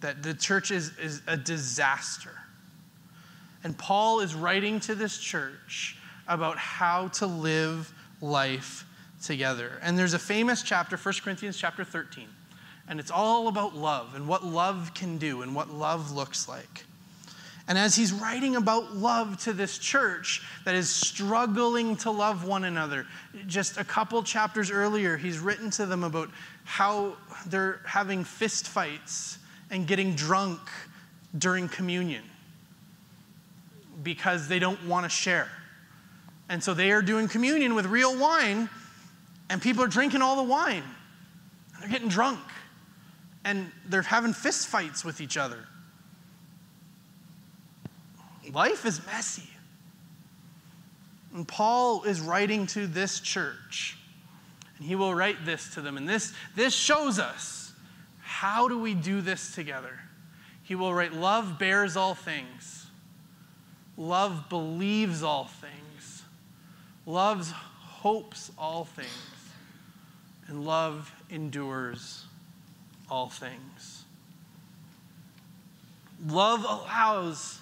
That 0.00 0.22
the 0.22 0.32
church 0.32 0.70
is, 0.70 0.90
is 0.98 1.20
a 1.26 1.36
disaster. 1.36 2.32
And 3.62 3.76
Paul 3.76 4.20
is 4.20 4.34
writing 4.34 4.80
to 4.80 4.94
this 4.94 5.18
church 5.18 5.98
about 6.26 6.56
how 6.56 7.08
to 7.08 7.26
live 7.26 7.92
life 8.22 8.86
together. 9.22 9.78
And 9.82 9.98
there's 9.98 10.14
a 10.14 10.18
famous 10.18 10.62
chapter, 10.62 10.96
1 10.96 11.14
Corinthians 11.22 11.58
chapter 11.58 11.84
13, 11.84 12.26
and 12.88 13.00
it's 13.00 13.10
all 13.10 13.48
about 13.48 13.76
love 13.76 14.14
and 14.14 14.26
what 14.26 14.42
love 14.42 14.92
can 14.94 15.18
do 15.18 15.42
and 15.42 15.54
what 15.54 15.68
love 15.68 16.10
looks 16.10 16.48
like. 16.48 16.86
And 17.68 17.78
as 17.78 17.94
he's 17.94 18.12
writing 18.12 18.56
about 18.56 18.96
love 18.96 19.38
to 19.44 19.52
this 19.52 19.78
church 19.78 20.42
that 20.64 20.74
is 20.74 20.88
struggling 20.88 21.96
to 21.98 22.10
love 22.10 22.44
one 22.44 22.64
another, 22.64 23.06
just 23.46 23.76
a 23.76 23.84
couple 23.84 24.22
chapters 24.22 24.70
earlier, 24.70 25.16
he's 25.16 25.38
written 25.38 25.70
to 25.72 25.86
them 25.86 26.02
about 26.02 26.28
how 26.64 27.16
they're 27.46 27.80
having 27.86 28.24
fist 28.24 28.66
fights 28.68 29.38
and 29.70 29.86
getting 29.86 30.14
drunk 30.14 30.60
during 31.38 31.68
communion 31.68 32.24
because 34.02 34.48
they 34.48 34.58
don't 34.58 34.84
want 34.86 35.04
to 35.04 35.10
share. 35.10 35.48
And 36.48 36.62
so 36.62 36.74
they 36.74 36.90
are 36.90 37.00
doing 37.00 37.28
communion 37.28 37.74
with 37.74 37.86
real 37.86 38.18
wine, 38.18 38.68
and 39.48 39.62
people 39.62 39.84
are 39.84 39.88
drinking 39.88 40.20
all 40.20 40.36
the 40.36 40.42
wine. 40.42 40.82
They're 41.80 41.88
getting 41.88 42.08
drunk, 42.08 42.40
and 43.44 43.70
they're 43.86 44.02
having 44.02 44.32
fist 44.32 44.66
fights 44.66 45.04
with 45.04 45.20
each 45.20 45.36
other. 45.36 45.66
Life 48.50 48.84
is 48.84 49.04
messy. 49.06 49.48
And 51.34 51.46
Paul 51.46 52.02
is 52.04 52.20
writing 52.20 52.66
to 52.68 52.86
this 52.86 53.20
church, 53.20 53.96
and 54.76 54.86
he 54.86 54.94
will 54.94 55.14
write 55.14 55.44
this 55.44 55.72
to 55.74 55.80
them. 55.80 55.96
And 55.96 56.08
this, 56.08 56.34
this 56.54 56.74
shows 56.74 57.18
us 57.18 57.72
how 58.20 58.68
do 58.68 58.78
we 58.78 58.94
do 58.94 59.20
this 59.20 59.54
together. 59.54 59.98
He 60.62 60.74
will 60.74 60.92
write, 60.92 61.12
Love 61.12 61.58
bears 61.58 61.96
all 61.96 62.14
things, 62.14 62.86
love 63.96 64.48
believes 64.50 65.22
all 65.22 65.44
things, 65.44 66.22
love 67.06 67.50
hopes 67.50 68.50
all 68.58 68.84
things, 68.84 69.08
and 70.48 70.66
love 70.66 71.12
endures 71.30 72.24
all 73.10 73.28
things. 73.30 74.04
Love 76.26 76.64
allows 76.64 77.61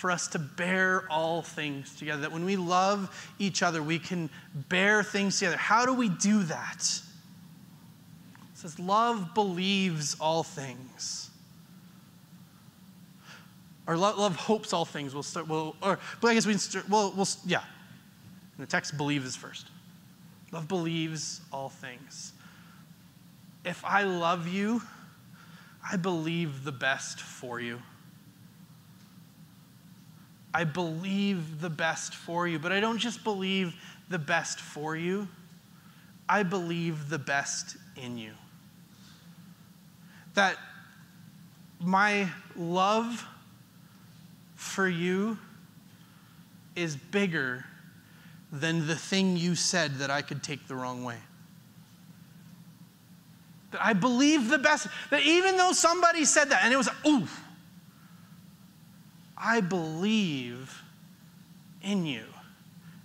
for 0.00 0.10
us 0.10 0.28
to 0.28 0.38
bear 0.38 1.06
all 1.10 1.42
things 1.42 1.94
together. 1.94 2.22
That 2.22 2.32
when 2.32 2.46
we 2.46 2.56
love 2.56 3.30
each 3.38 3.62
other, 3.62 3.82
we 3.82 3.98
can 3.98 4.30
bear 4.54 5.02
things 5.02 5.38
together. 5.38 5.58
How 5.58 5.84
do 5.84 5.92
we 5.92 6.08
do 6.08 6.42
that? 6.44 6.78
It 6.80 8.54
says, 8.54 8.78
Love 8.78 9.34
believes 9.34 10.16
all 10.18 10.42
things. 10.42 11.28
Or 13.86 13.98
love, 13.98 14.16
love 14.16 14.36
hopes 14.36 14.72
all 14.72 14.86
things. 14.86 15.12
We'll 15.12 15.22
start, 15.22 15.46
we'll, 15.48 15.76
or, 15.82 15.98
but 16.22 16.28
I 16.28 16.34
guess 16.34 16.46
we 16.46 16.54
can 16.54 16.60
start, 16.60 16.88
well, 16.88 17.12
we'll, 17.14 17.28
yeah. 17.44 17.62
And 18.56 18.66
the 18.66 18.70
text 18.70 18.96
believes 18.96 19.26
is 19.26 19.36
first. 19.36 19.66
Love 20.50 20.66
believes 20.66 21.42
all 21.52 21.68
things. 21.68 22.32
If 23.66 23.84
I 23.84 24.04
love 24.04 24.48
you, 24.48 24.80
I 25.90 25.96
believe 25.96 26.64
the 26.64 26.72
best 26.72 27.20
for 27.20 27.60
you. 27.60 27.82
I 30.52 30.64
believe 30.64 31.60
the 31.60 31.70
best 31.70 32.14
for 32.14 32.48
you, 32.48 32.58
but 32.58 32.72
I 32.72 32.80
don't 32.80 32.98
just 32.98 33.22
believe 33.22 33.74
the 34.08 34.18
best 34.18 34.60
for 34.60 34.96
you, 34.96 35.28
I 36.28 36.42
believe 36.42 37.08
the 37.08 37.18
best 37.18 37.76
in 37.96 38.18
you. 38.18 38.32
That 40.34 40.56
my 41.80 42.28
love 42.56 43.26
for 44.56 44.88
you 44.88 45.38
is 46.76 46.96
bigger 46.96 47.64
than 48.52 48.86
the 48.86 48.96
thing 48.96 49.36
you 49.36 49.54
said 49.54 49.96
that 49.96 50.10
I 50.10 50.22
could 50.22 50.42
take 50.42 50.66
the 50.66 50.74
wrong 50.74 51.04
way. 51.04 51.18
That 53.70 53.84
I 53.84 53.92
believe 53.92 54.48
the 54.48 54.58
best, 54.58 54.88
that 55.10 55.22
even 55.22 55.56
though 55.56 55.72
somebody 55.72 56.24
said 56.24 56.50
that 56.50 56.64
and 56.64 56.72
it 56.72 56.76
was, 56.76 56.88
ooh, 57.06 57.28
I 59.40 59.60
believe 59.60 60.82
in 61.82 62.04
you. 62.04 62.24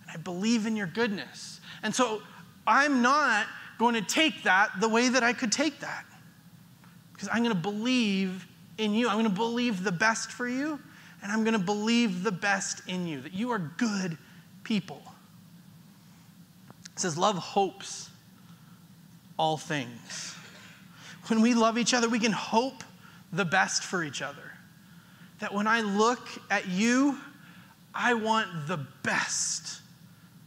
And 0.02 0.12
I 0.14 0.18
believe 0.18 0.66
in 0.66 0.76
your 0.76 0.88
goodness. 0.88 1.62
And 1.82 1.96
so 1.96 2.22
I'm 2.68 3.02
not 3.02 3.48
going 3.80 3.96
to 3.96 4.02
take 4.02 4.44
that 4.44 4.72
the 4.80 4.90
way 4.90 5.10
that 5.10 5.24
I 5.24 5.32
could 5.34 5.52
take 5.52 5.80
that. 5.80 6.06
Because 7.14 7.30
I'm 7.32 7.44
going 7.44 7.56
to 7.56 7.62
believe 7.62 8.46
in 8.78 8.94
you. 8.94 9.08
I'm 9.08 9.16
going 9.16 9.26
to 9.26 9.30
believe 9.30 9.84
the 9.84 9.92
best 9.92 10.32
for 10.32 10.48
you. 10.48 10.80
And 11.24 11.32
I'm 11.32 11.44
going 11.44 11.58
to 11.58 11.66
believe 11.66 12.24
the 12.24 12.32
best 12.32 12.82
in 12.88 13.08
you, 13.08 13.22
that 13.22 13.34
you 13.34 13.52
are 13.52 13.60
good 13.78 14.18
people. 14.64 15.02
It 16.94 17.00
says, 17.00 17.18
Love 17.18 17.38
hopes 17.38 18.10
all 19.38 19.58
things. 19.58 20.36
When 21.28 21.42
we 21.42 21.54
love 21.54 21.78
each 21.78 21.94
other, 21.94 22.08
we 22.08 22.20
can 22.20 22.32
hope 22.32 22.84
the 23.34 23.46
best 23.46 23.84
for 23.84 24.04
each 24.04 24.22
other 24.22 24.45
that 25.46 25.54
when 25.54 25.68
I 25.68 25.82
look 25.82 26.28
at 26.50 26.68
you, 26.70 27.20
I 27.94 28.16
want 28.16 28.48
the 28.66 28.78
best 29.04 29.80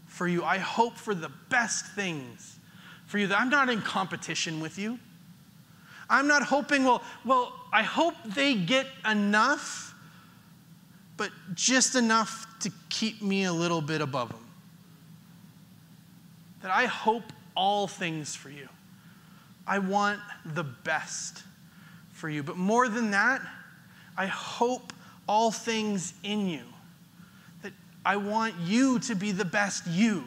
for 0.06 0.26
you. 0.26 0.42
I 0.42 0.58
hope 0.58 0.96
for 0.96 1.14
the 1.14 1.30
best 1.50 1.86
things 1.86 2.58
for 3.06 3.18
you 3.18 3.28
that 3.28 3.40
I'm 3.40 3.48
not 3.48 3.68
in 3.68 3.80
competition 3.80 4.58
with 4.58 4.76
you. 4.76 4.98
I'm 6.10 6.26
not 6.26 6.42
hoping, 6.42 6.82
well, 6.82 7.04
well, 7.24 7.52
I 7.72 7.84
hope 7.84 8.14
they 8.26 8.56
get 8.56 8.86
enough, 9.08 9.94
but 11.16 11.30
just 11.54 11.94
enough 11.94 12.48
to 12.58 12.72
keep 12.88 13.22
me 13.22 13.44
a 13.44 13.52
little 13.52 13.80
bit 13.80 14.00
above 14.00 14.30
them. 14.30 14.46
That 16.62 16.72
I 16.72 16.86
hope 16.86 17.22
all 17.54 17.86
things 17.86 18.34
for 18.34 18.50
you. 18.50 18.68
I 19.64 19.78
want 19.78 20.18
the 20.44 20.64
best 20.64 21.44
for 22.10 22.28
you. 22.28 22.42
But 22.42 22.56
more 22.56 22.88
than 22.88 23.12
that, 23.12 23.42
I 24.18 24.26
hope 24.26 24.92
all 25.28 25.52
things 25.52 26.12
in 26.24 26.48
you. 26.48 26.64
That 27.62 27.72
I 28.04 28.16
want 28.16 28.54
you 28.64 28.98
to 29.00 29.14
be 29.14 29.30
the 29.30 29.44
best 29.44 29.86
you. 29.86 30.24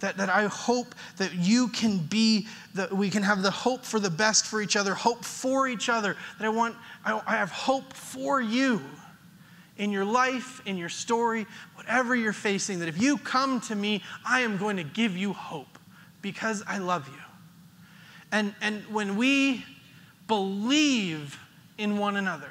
That, 0.00 0.16
that 0.16 0.30
I 0.30 0.46
hope 0.46 0.94
that 1.18 1.34
you 1.34 1.68
can 1.68 1.98
be, 1.98 2.46
that 2.74 2.92
we 2.92 3.10
can 3.10 3.22
have 3.22 3.42
the 3.42 3.50
hope 3.50 3.84
for 3.84 4.00
the 4.00 4.10
best 4.10 4.46
for 4.46 4.62
each 4.62 4.76
other, 4.76 4.94
hope 4.94 5.24
for 5.24 5.68
each 5.68 5.88
other. 5.88 6.16
That 6.38 6.46
I 6.46 6.48
want, 6.48 6.74
I, 7.04 7.20
I 7.26 7.36
have 7.36 7.50
hope 7.50 7.92
for 7.92 8.40
you 8.40 8.80
in 9.76 9.90
your 9.90 10.04
life, 10.04 10.62
in 10.64 10.78
your 10.78 10.88
story, 10.88 11.46
whatever 11.74 12.14
you're 12.16 12.32
facing. 12.32 12.78
That 12.78 12.88
if 12.88 13.00
you 13.00 13.18
come 13.18 13.60
to 13.62 13.74
me, 13.74 14.02
I 14.24 14.40
am 14.40 14.56
going 14.56 14.76
to 14.78 14.84
give 14.84 15.16
you 15.16 15.34
hope 15.34 15.78
because 16.22 16.62
I 16.66 16.78
love 16.78 17.08
you. 17.08 17.22
And, 18.32 18.54
and 18.60 18.82
when 18.86 19.16
we 19.16 19.64
believe 20.28 21.38
in 21.78 21.96
one 21.96 22.16
another, 22.16 22.50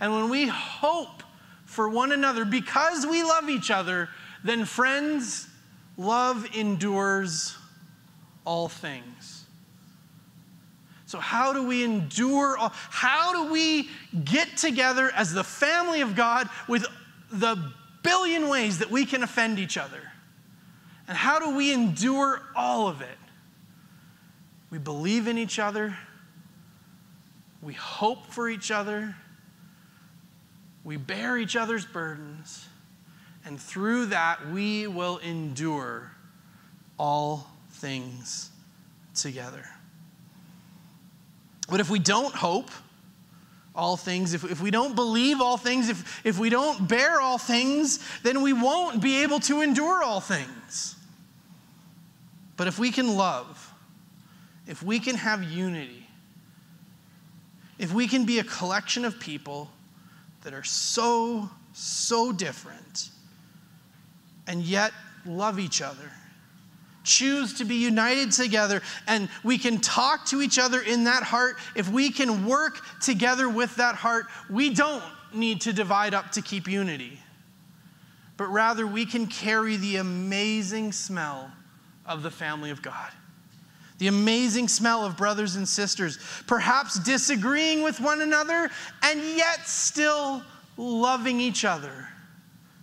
and 0.00 0.12
when 0.12 0.28
we 0.28 0.46
hope 0.46 1.22
for 1.64 1.88
one 1.88 2.12
another 2.12 2.44
because 2.44 3.06
we 3.06 3.22
love 3.22 3.48
each 3.50 3.70
other, 3.70 4.08
then, 4.44 4.64
friends, 4.64 5.48
love 5.96 6.46
endures 6.54 7.56
all 8.44 8.68
things. 8.68 9.44
So, 11.06 11.18
how 11.18 11.52
do 11.52 11.62
we 11.66 11.84
endure? 11.84 12.56
All, 12.58 12.72
how 12.72 13.32
do 13.32 13.52
we 13.52 13.88
get 14.24 14.56
together 14.56 15.10
as 15.14 15.32
the 15.32 15.44
family 15.44 16.02
of 16.02 16.14
God 16.14 16.48
with 16.68 16.86
the 17.30 17.72
billion 18.02 18.48
ways 18.48 18.78
that 18.78 18.90
we 18.90 19.06
can 19.06 19.22
offend 19.22 19.58
each 19.58 19.78
other? 19.78 20.02
And 21.08 21.16
how 21.16 21.38
do 21.38 21.56
we 21.56 21.72
endure 21.72 22.42
all 22.54 22.88
of 22.88 23.00
it? 23.00 23.18
We 24.70 24.78
believe 24.78 25.26
in 25.26 25.38
each 25.38 25.58
other, 25.58 25.96
we 27.62 27.72
hope 27.72 28.26
for 28.26 28.48
each 28.48 28.70
other, 28.70 29.14
we 30.84 30.96
bear 30.96 31.36
each 31.36 31.56
other's 31.56 31.84
burdens, 31.84 32.66
and 33.44 33.60
through 33.60 34.06
that 34.06 34.50
we 34.50 34.86
will 34.86 35.18
endure 35.18 36.12
all 36.98 37.48
things 37.70 38.50
together. 39.14 39.64
But 41.68 41.80
if 41.80 41.90
we 41.90 41.98
don't 41.98 42.34
hope 42.34 42.70
all 43.74 43.96
things, 43.96 44.34
if, 44.34 44.44
if 44.44 44.60
we 44.60 44.70
don't 44.70 44.94
believe 44.94 45.40
all 45.40 45.56
things, 45.56 45.88
if, 45.88 46.26
if 46.26 46.38
we 46.38 46.50
don't 46.50 46.88
bear 46.88 47.20
all 47.20 47.38
things, 47.38 48.00
then 48.22 48.42
we 48.42 48.52
won't 48.52 49.00
be 49.00 49.22
able 49.22 49.38
to 49.40 49.60
endure 49.60 50.02
all 50.02 50.20
things. 50.20 50.96
But 52.56 52.66
if 52.66 52.78
we 52.78 52.90
can 52.90 53.16
love, 53.16 53.72
if 54.66 54.82
we 54.82 54.98
can 54.98 55.14
have 55.14 55.44
unity, 55.44 56.07
if 57.78 57.92
we 57.92 58.08
can 58.08 58.24
be 58.24 58.38
a 58.38 58.44
collection 58.44 59.04
of 59.04 59.20
people 59.20 59.70
that 60.42 60.52
are 60.52 60.64
so, 60.64 61.48
so 61.72 62.32
different 62.32 63.10
and 64.46 64.62
yet 64.62 64.92
love 65.26 65.58
each 65.58 65.82
other, 65.82 66.10
choose 67.04 67.54
to 67.54 67.64
be 67.64 67.76
united 67.76 68.32
together, 68.32 68.82
and 69.06 69.28
we 69.44 69.58
can 69.58 69.78
talk 69.78 70.26
to 70.26 70.42
each 70.42 70.58
other 70.58 70.80
in 70.80 71.04
that 71.04 71.22
heart, 71.22 71.56
if 71.74 71.88
we 71.88 72.10
can 72.10 72.46
work 72.46 72.80
together 73.00 73.48
with 73.48 73.74
that 73.76 73.94
heart, 73.94 74.26
we 74.50 74.70
don't 74.70 75.04
need 75.32 75.60
to 75.60 75.72
divide 75.72 76.14
up 76.14 76.32
to 76.32 76.42
keep 76.42 76.66
unity, 76.66 77.20
but 78.36 78.46
rather 78.46 78.86
we 78.86 79.04
can 79.04 79.26
carry 79.26 79.76
the 79.76 79.96
amazing 79.96 80.92
smell 80.92 81.50
of 82.06 82.22
the 82.22 82.30
family 82.30 82.70
of 82.70 82.82
God 82.82 83.12
the 83.98 84.06
amazing 84.06 84.68
smell 84.68 85.04
of 85.04 85.16
brothers 85.16 85.56
and 85.56 85.68
sisters, 85.68 86.18
perhaps 86.46 86.98
disagreeing 87.00 87.82
with 87.82 88.00
one 88.00 88.20
another 88.20 88.70
and 89.02 89.20
yet 89.36 89.66
still 89.66 90.42
loving 90.76 91.40
each 91.40 91.64
other 91.64 92.08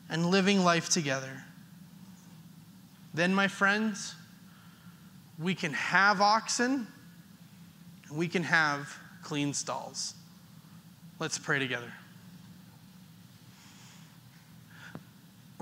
and 0.09 0.25
living 0.25 0.63
life 0.63 0.89
together. 0.89 1.43
Then, 3.13 3.33
my 3.33 3.47
friends, 3.47 4.13
we 5.39 5.55
can 5.55 5.73
have 5.73 6.19
oxen, 6.21 6.85
and 8.07 8.17
we 8.17 8.27
can 8.27 8.43
have 8.43 8.93
clean 9.23 9.53
stalls. 9.53 10.13
Let's 11.17 11.37
pray 11.37 11.59
together. 11.59 11.91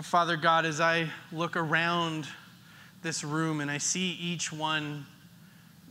Father 0.02 0.36
God, 0.36 0.66
as 0.66 0.82
I 0.82 1.08
look 1.32 1.56
around 1.56 2.28
this 3.04 3.24
room 3.24 3.62
and 3.62 3.70
I 3.70 3.78
see 3.78 4.18
each 4.20 4.52
one 4.52 5.06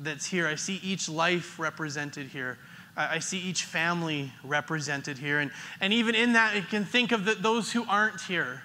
that's 0.04 0.26
here. 0.26 0.46
I 0.46 0.54
see 0.54 0.80
each 0.82 1.08
life 1.08 1.58
represented 1.58 2.28
here. 2.28 2.58
I, 2.96 3.20
see 3.20 3.38
each 3.38 3.64
family 3.64 4.30
represented 4.44 5.16
here. 5.16 5.40
And, 5.40 5.50
and 5.80 5.92
even 5.92 6.14
in 6.14 6.34
that, 6.34 6.54
I 6.54 6.60
can 6.60 6.84
think 6.84 7.10
of 7.10 7.24
the, 7.24 7.34
those 7.34 7.72
who 7.72 7.86
aren't 7.88 8.20
here. 8.20 8.62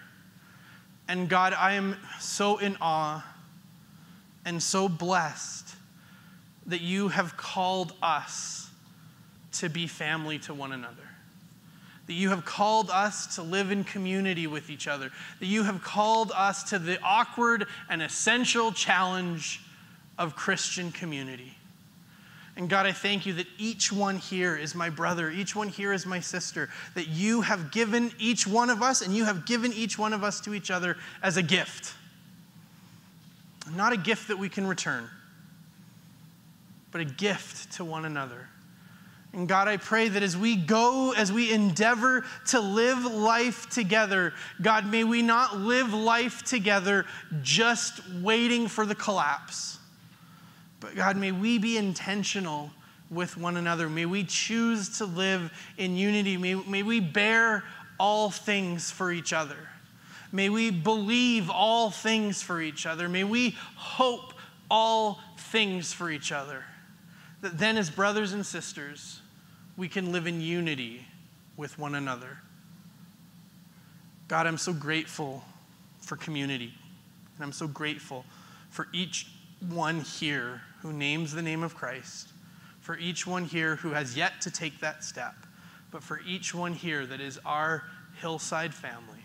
And 1.07 1.29
God, 1.29 1.53
I 1.53 1.73
am 1.73 1.95
so 2.19 2.57
in 2.57 2.75
awe 2.81 3.25
and 4.43 4.61
so 4.61 4.89
blessed 4.89 5.75
that 6.65 6.81
you 6.81 7.07
have 7.07 7.37
called 7.37 7.93
us 8.01 8.69
to 9.53 9.69
be 9.69 9.87
family 9.87 10.39
to 10.39 10.53
one 10.53 10.73
another. 10.73 10.95
That 12.07 12.13
you 12.13 12.29
have 12.29 12.43
called 12.43 12.89
us 12.89 13.35
to 13.35 13.43
live 13.43 13.71
in 13.71 13.85
community 13.85 14.47
with 14.47 14.69
each 14.69 14.87
other. 14.87 15.09
That 15.39 15.45
you 15.45 15.63
have 15.63 15.81
called 15.81 16.33
us 16.35 16.63
to 16.71 16.79
the 16.79 16.99
awkward 17.01 17.67
and 17.89 18.01
essential 18.01 18.73
challenge 18.73 19.61
of 20.17 20.35
Christian 20.35 20.91
community. 20.91 21.57
And 22.57 22.67
God, 22.67 22.87
I 22.87 22.91
thank 22.91 23.27
you 23.27 23.33
that 23.33 23.45
each 23.59 23.91
one 23.91 24.17
here 24.17 24.57
is 24.57 24.73
my 24.73 24.89
brother, 24.89 25.29
each 25.29 25.55
one 25.55 25.69
here 25.69 25.93
is 25.93 26.07
my 26.07 26.19
sister, 26.19 26.69
that 26.95 27.07
you 27.07 27.41
have 27.41 27.71
given 27.71 28.11
each 28.17 28.47
one 28.47 28.71
of 28.71 28.81
us 28.81 29.01
and 29.01 29.15
you 29.15 29.25
have 29.25 29.45
given 29.45 29.71
each 29.73 29.99
one 29.99 30.11
of 30.11 30.23
us 30.23 30.41
to 30.41 30.55
each 30.55 30.71
other 30.71 30.97
as 31.21 31.37
a 31.37 31.43
gift. 31.43 31.93
Not 33.75 33.93
a 33.93 33.97
gift 33.97 34.29
that 34.29 34.39
we 34.39 34.49
can 34.49 34.65
return, 34.65 35.07
but 36.91 36.99
a 37.01 37.05
gift 37.05 37.73
to 37.73 37.85
one 37.85 38.05
another. 38.05 38.49
And 39.33 39.47
God, 39.47 39.67
I 39.67 39.77
pray 39.77 40.09
that 40.09 40.23
as 40.23 40.35
we 40.35 40.55
go, 40.55 41.13
as 41.15 41.31
we 41.31 41.51
endeavor 41.51 42.25
to 42.47 42.59
live 42.59 43.05
life 43.05 43.69
together, 43.69 44.33
God, 44.63 44.87
may 44.87 45.03
we 45.03 45.21
not 45.21 45.57
live 45.57 45.93
life 45.93 46.43
together 46.43 47.05
just 47.43 48.01
waiting 48.23 48.67
for 48.67 48.83
the 48.83 48.95
collapse 48.95 49.77
but 50.79 50.95
God, 50.95 51.17
may 51.17 51.31
we 51.31 51.57
be 51.57 51.77
intentional 51.77 52.71
with 53.09 53.37
one 53.37 53.57
another. 53.57 53.89
May 53.89 54.05
we 54.05 54.23
choose 54.23 54.97
to 54.97 55.05
live 55.05 55.51
in 55.77 55.95
unity. 55.95 56.37
May, 56.37 56.55
may 56.55 56.83
we 56.83 56.99
bear 56.99 57.63
all 57.99 58.29
things 58.29 58.91
for 58.91 59.11
each 59.11 59.33
other. 59.33 59.69
May 60.31 60.49
we 60.49 60.71
believe 60.71 61.49
all 61.49 61.89
things 61.89 62.41
for 62.41 62.61
each 62.61 62.85
other. 62.85 63.07
May 63.07 63.23
we 63.23 63.55
hope 63.75 64.33
all 64.69 65.19
things 65.37 65.93
for 65.93 66.09
each 66.09 66.31
other. 66.31 66.65
That 67.41 67.57
then, 67.57 67.77
as 67.77 67.89
brothers 67.89 68.33
and 68.33 68.45
sisters, 68.45 69.21
we 69.77 69.87
can 69.87 70.11
live 70.11 70.27
in 70.27 70.41
unity 70.41 71.07
with 71.55 71.79
one 71.79 71.95
another. 71.95 72.39
God, 74.27 74.45
I'm 74.47 74.57
so 74.57 74.73
grateful 74.73 75.43
for 76.01 76.17
community. 76.17 76.73
And 77.35 77.43
I'm 77.43 77.53
so 77.53 77.67
grateful 77.67 78.25
for 78.69 78.87
each 78.91 79.27
one 79.69 80.01
here 80.01 80.61
who 80.81 80.93
names 80.93 81.33
the 81.33 81.41
name 81.41 81.63
of 81.63 81.75
Christ, 81.75 82.29
for 82.79 82.97
each 82.97 83.25
one 83.27 83.45
here 83.45 83.77
who 83.77 83.91
has 83.91 84.15
yet 84.15 84.41
to 84.41 84.51
take 84.51 84.79
that 84.79 85.03
step, 85.03 85.35
but 85.91 86.03
for 86.03 86.21
each 86.25 86.53
one 86.53 86.73
here 86.73 87.05
that 87.05 87.19
is 87.19 87.39
our 87.45 87.83
hillside 88.21 88.73
family. 88.73 89.19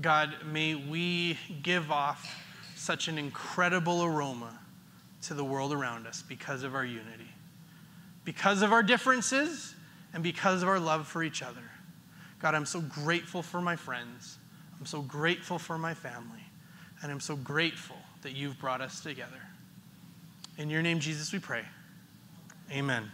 God, 0.00 0.34
may 0.44 0.74
we 0.74 1.38
give 1.62 1.90
off 1.90 2.44
such 2.76 3.08
an 3.08 3.18
incredible 3.18 4.04
aroma 4.04 4.58
to 5.22 5.34
the 5.34 5.44
world 5.44 5.72
around 5.72 6.06
us 6.06 6.22
because 6.22 6.62
of 6.62 6.74
our 6.74 6.84
unity, 6.84 7.30
because 8.24 8.62
of 8.62 8.72
our 8.72 8.82
differences, 8.82 9.74
and 10.14 10.22
because 10.22 10.62
of 10.62 10.68
our 10.68 10.80
love 10.80 11.06
for 11.06 11.22
each 11.22 11.42
other. 11.42 11.62
God, 12.40 12.54
I'm 12.54 12.66
so 12.66 12.80
grateful 12.80 13.42
for 13.42 13.60
my 13.60 13.76
friends. 13.76 14.38
I'm 14.78 14.86
so 14.86 15.02
grateful 15.02 15.58
for 15.58 15.76
my 15.76 15.94
family. 15.94 16.42
And 17.02 17.12
I'm 17.12 17.20
so 17.20 17.36
grateful 17.36 17.96
that 18.22 18.32
you've 18.32 18.58
brought 18.58 18.80
us 18.80 19.00
together. 19.00 19.40
In 20.58 20.68
your 20.68 20.82
name, 20.82 20.98
Jesus, 20.98 21.32
we 21.32 21.38
pray. 21.38 21.62
Amen. 22.72 23.10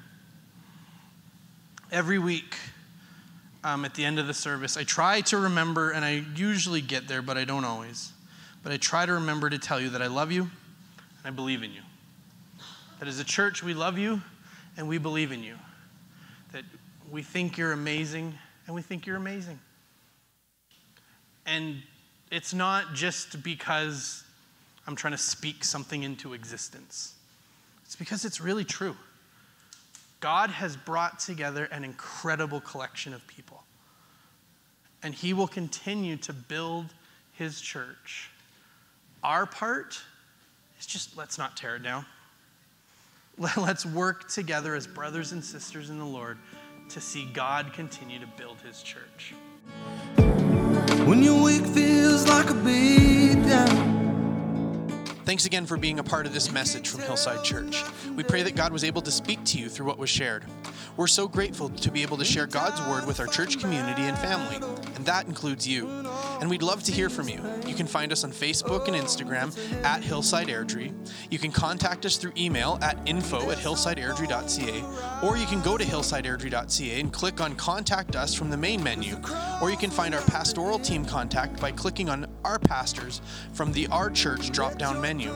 Every 1.93 2.19
week 2.19 2.57
um, 3.63 3.85
at 3.85 3.95
the 3.95 4.05
end 4.05 4.19
of 4.19 4.27
the 4.27 4.33
service, 4.33 4.79
I 4.79 4.85
try 4.85 5.21
to 5.21 5.37
remember, 5.37 5.91
and 5.91 6.05
I 6.05 6.25
usually 6.35 6.81
get 6.81 7.07
there, 7.07 7.21
but 7.21 7.37
I 7.37 7.45
don't 7.45 7.67
always. 7.67 8.13
But 8.63 8.73
I 8.73 8.79
try 8.79 9.05
to 9.05 9.13
remember 9.13 9.51
to 9.51 9.59
tell 9.59 9.79
you 9.79 9.91
that 9.91 10.01
I 10.01 10.07
love 10.07 10.33
you, 10.33 10.43
and 10.43 10.51
I 11.27 11.31
believe 11.31 11.63
in 11.63 11.71
you. 11.71 11.83
That 12.99 13.09
as 13.09 13.21
a 13.21 13.25
church, 13.25 13.63
we 13.63 13.75
love 13.75 13.99
you 13.99 14.23
and 14.79 14.89
we 14.89 14.97
believe 14.97 15.31
in 15.31 15.43
you. 15.43 15.57
That 16.53 16.65
we 17.11 17.23
think 17.23 17.59
you're 17.59 17.73
amazing 17.73 18.35
and 18.67 18.75
we 18.75 18.81
think 18.81 19.07
you're 19.07 19.17
amazing. 19.17 19.59
And 21.45 21.83
it's 22.31 22.55
not 22.55 22.95
just 22.95 23.43
because 23.43 24.25
I'm 24.87 24.97
trying 24.97 25.13
to 25.13 25.19
speak 25.19 25.65
something 25.65 26.03
into 26.03 26.33
existence, 26.33 27.14
it's 27.95 27.99
because 28.01 28.25
it's 28.25 28.41
really 28.41 28.65
true. 28.65 28.97
God 30.19 30.51
has 30.51 30.77
brought 30.77 31.21
together 31.21 31.67
an 31.67 31.85
incredible 31.85 32.61
collection 32.61 33.15
of 33.15 33.25
people. 33.29 33.63
And 35.05 35.15
He 35.15 35.33
will 35.33 35.47
continue 35.47 36.17
to 36.17 36.33
build 36.33 36.87
His 37.35 37.61
church. 37.61 38.31
Our 39.23 39.47
part 39.47 40.01
is 40.81 40.87
just 40.87 41.17
let's 41.17 41.39
not 41.39 41.57
tear 41.57 41.77
it 41.77 41.85
down. 41.85 42.05
Let's 43.57 43.87
work 43.87 44.29
together 44.29 44.75
as 44.75 44.89
brothers 44.89 45.31
and 45.31 45.45
sisters 45.45 45.89
in 45.91 45.99
the 45.99 46.05
Lord 46.05 46.39
to 46.89 47.01
see 47.01 47.27
God 47.33 47.73
continue 47.73 48.19
to 48.19 48.29
build 48.37 48.57
His 48.67 48.83
church. 48.83 49.35
When 51.07 51.23
your 51.23 51.45
week 51.45 51.65
feels 51.67 52.27
like 52.29 52.51
a 52.51 52.55
beat 52.55 53.41
down. 53.47 53.84
Thanks 55.35 55.47
again 55.47 55.67
for 55.67 55.77
being 55.77 55.99
a 55.99 56.05
part 56.05 56.27
of 56.27 56.33
this 56.33 56.53
message 56.53 56.89
from 56.89 57.01
Hillside 57.01 57.43
Church. 57.43 57.83
We 58.17 58.23
pray 58.23 58.45
that 58.45 58.55
God 58.55 58.73
was 58.73 58.85
able 58.85 59.03
to 59.03 59.11
speak 59.11 59.43
to 59.47 59.59
you 59.59 59.69
through 59.69 59.87
what 59.87 59.99
was 59.99 60.09
shared. 60.09 60.45
We're 60.97 61.09
so 61.09 61.27
grateful 61.27 61.71
to 61.71 61.91
be 61.91 62.03
able 62.03 62.17
to 62.19 62.25
share 62.25 62.47
God's 62.47 62.81
word 62.89 63.05
with 63.05 63.19
our 63.19 63.27
church 63.27 63.59
community 63.59 64.03
and 64.03 64.17
family, 64.17 64.65
and 64.95 65.05
that 65.07 65.27
includes 65.27 65.67
you. 65.67 65.89
And 66.41 66.51
we'd 66.51 66.63
love 66.63 66.83
to 66.85 66.93
hear 66.93 67.09
from 67.09 67.29
you. 67.29 67.41
You 67.67 67.75
can 67.75 67.87
find 67.87 68.13
us 68.13 68.25
on 68.25 68.33
Facebook 68.33 68.89
and 68.89 68.97
Instagram 68.97 69.57
at 69.85 70.03
Hillside 70.03 70.49
Airdrie. 70.49 70.93
You 71.31 71.39
can 71.39 71.53
contact 71.53 72.05
us 72.05 72.17
through 72.17 72.33
email 72.37 72.79
at 72.83 72.99
info 73.07 73.51
at 73.51 73.59
hillsideairdrie.ca, 73.59 75.27
or 75.27 75.37
you 75.37 75.47
can 75.47 75.63
go 75.63 75.77
to 75.77 75.85
hillsideairdrie.ca 75.85 77.01
and 77.01 77.13
click 77.13 77.41
on 77.41 77.55
Contact 77.57 78.17
Us 78.17 78.35
from 78.35 78.51
the 78.51 78.57
main 78.57 78.83
menu, 78.83 79.17
or 79.63 79.71
you 79.71 79.77
can 79.77 79.91
find 79.91 80.15
our 80.15 80.23
pastoral 80.23 80.79
team 80.79 81.05
contact 81.05 81.61
by 81.61 81.71
clicking 81.71 82.09
on 82.09 82.27
Our 82.45 82.59
Pastors 82.59 83.21
from 83.53 83.73
the 83.73 83.87
Our 83.89 84.11
Church 84.11 84.51
drop 84.51 84.79
down 84.79 85.01
menu. 85.01 85.33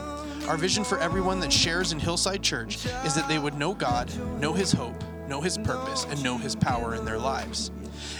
Our 0.47 0.57
vision 0.57 0.83
for 0.83 0.97
everyone 0.99 1.39
that 1.41 1.53
shares 1.53 1.91
in 1.91 1.99
Hillside 1.99 2.41
Church 2.41 2.85
is 3.05 3.13
that 3.15 3.27
they 3.27 3.39
would 3.39 3.55
know 3.55 3.73
God, 3.73 4.11
know 4.39 4.53
His 4.53 4.71
hope, 4.71 5.03
know 5.27 5.41
His 5.41 5.57
purpose, 5.57 6.05
and 6.09 6.23
know 6.23 6.37
His 6.37 6.55
power 6.55 6.95
in 6.95 7.05
their 7.05 7.19
lives. 7.19 7.71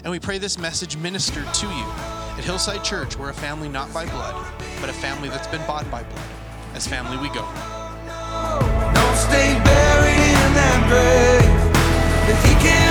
And 0.03 0.11
we 0.11 0.19
pray 0.19 0.37
this 0.37 0.57
message 0.57 0.97
ministered 0.97 1.53
to 1.53 1.67
you. 1.67 1.85
At 2.37 2.43
Hillside 2.43 2.83
Church, 2.83 3.17
we're 3.17 3.29
a 3.29 3.33
family 3.33 3.69
not 3.69 3.93
by 3.93 4.05
blood, 4.05 4.35
but 4.79 4.89
a 4.89 4.93
family 4.93 5.29
that's 5.29 5.47
been 5.47 5.65
bought 5.67 5.89
by 5.91 6.03
blood. 6.03 6.29
As 6.73 6.87
family, 6.87 7.17
we 7.17 7.29
go. 7.29 7.45
Don't 8.93 9.17
stay 9.17 9.59
buried 9.63 10.35
in 10.45 10.53
that 10.55 10.79
grave. 10.87 11.59
If 12.29 12.43
he 12.45 12.53
can 12.67 12.88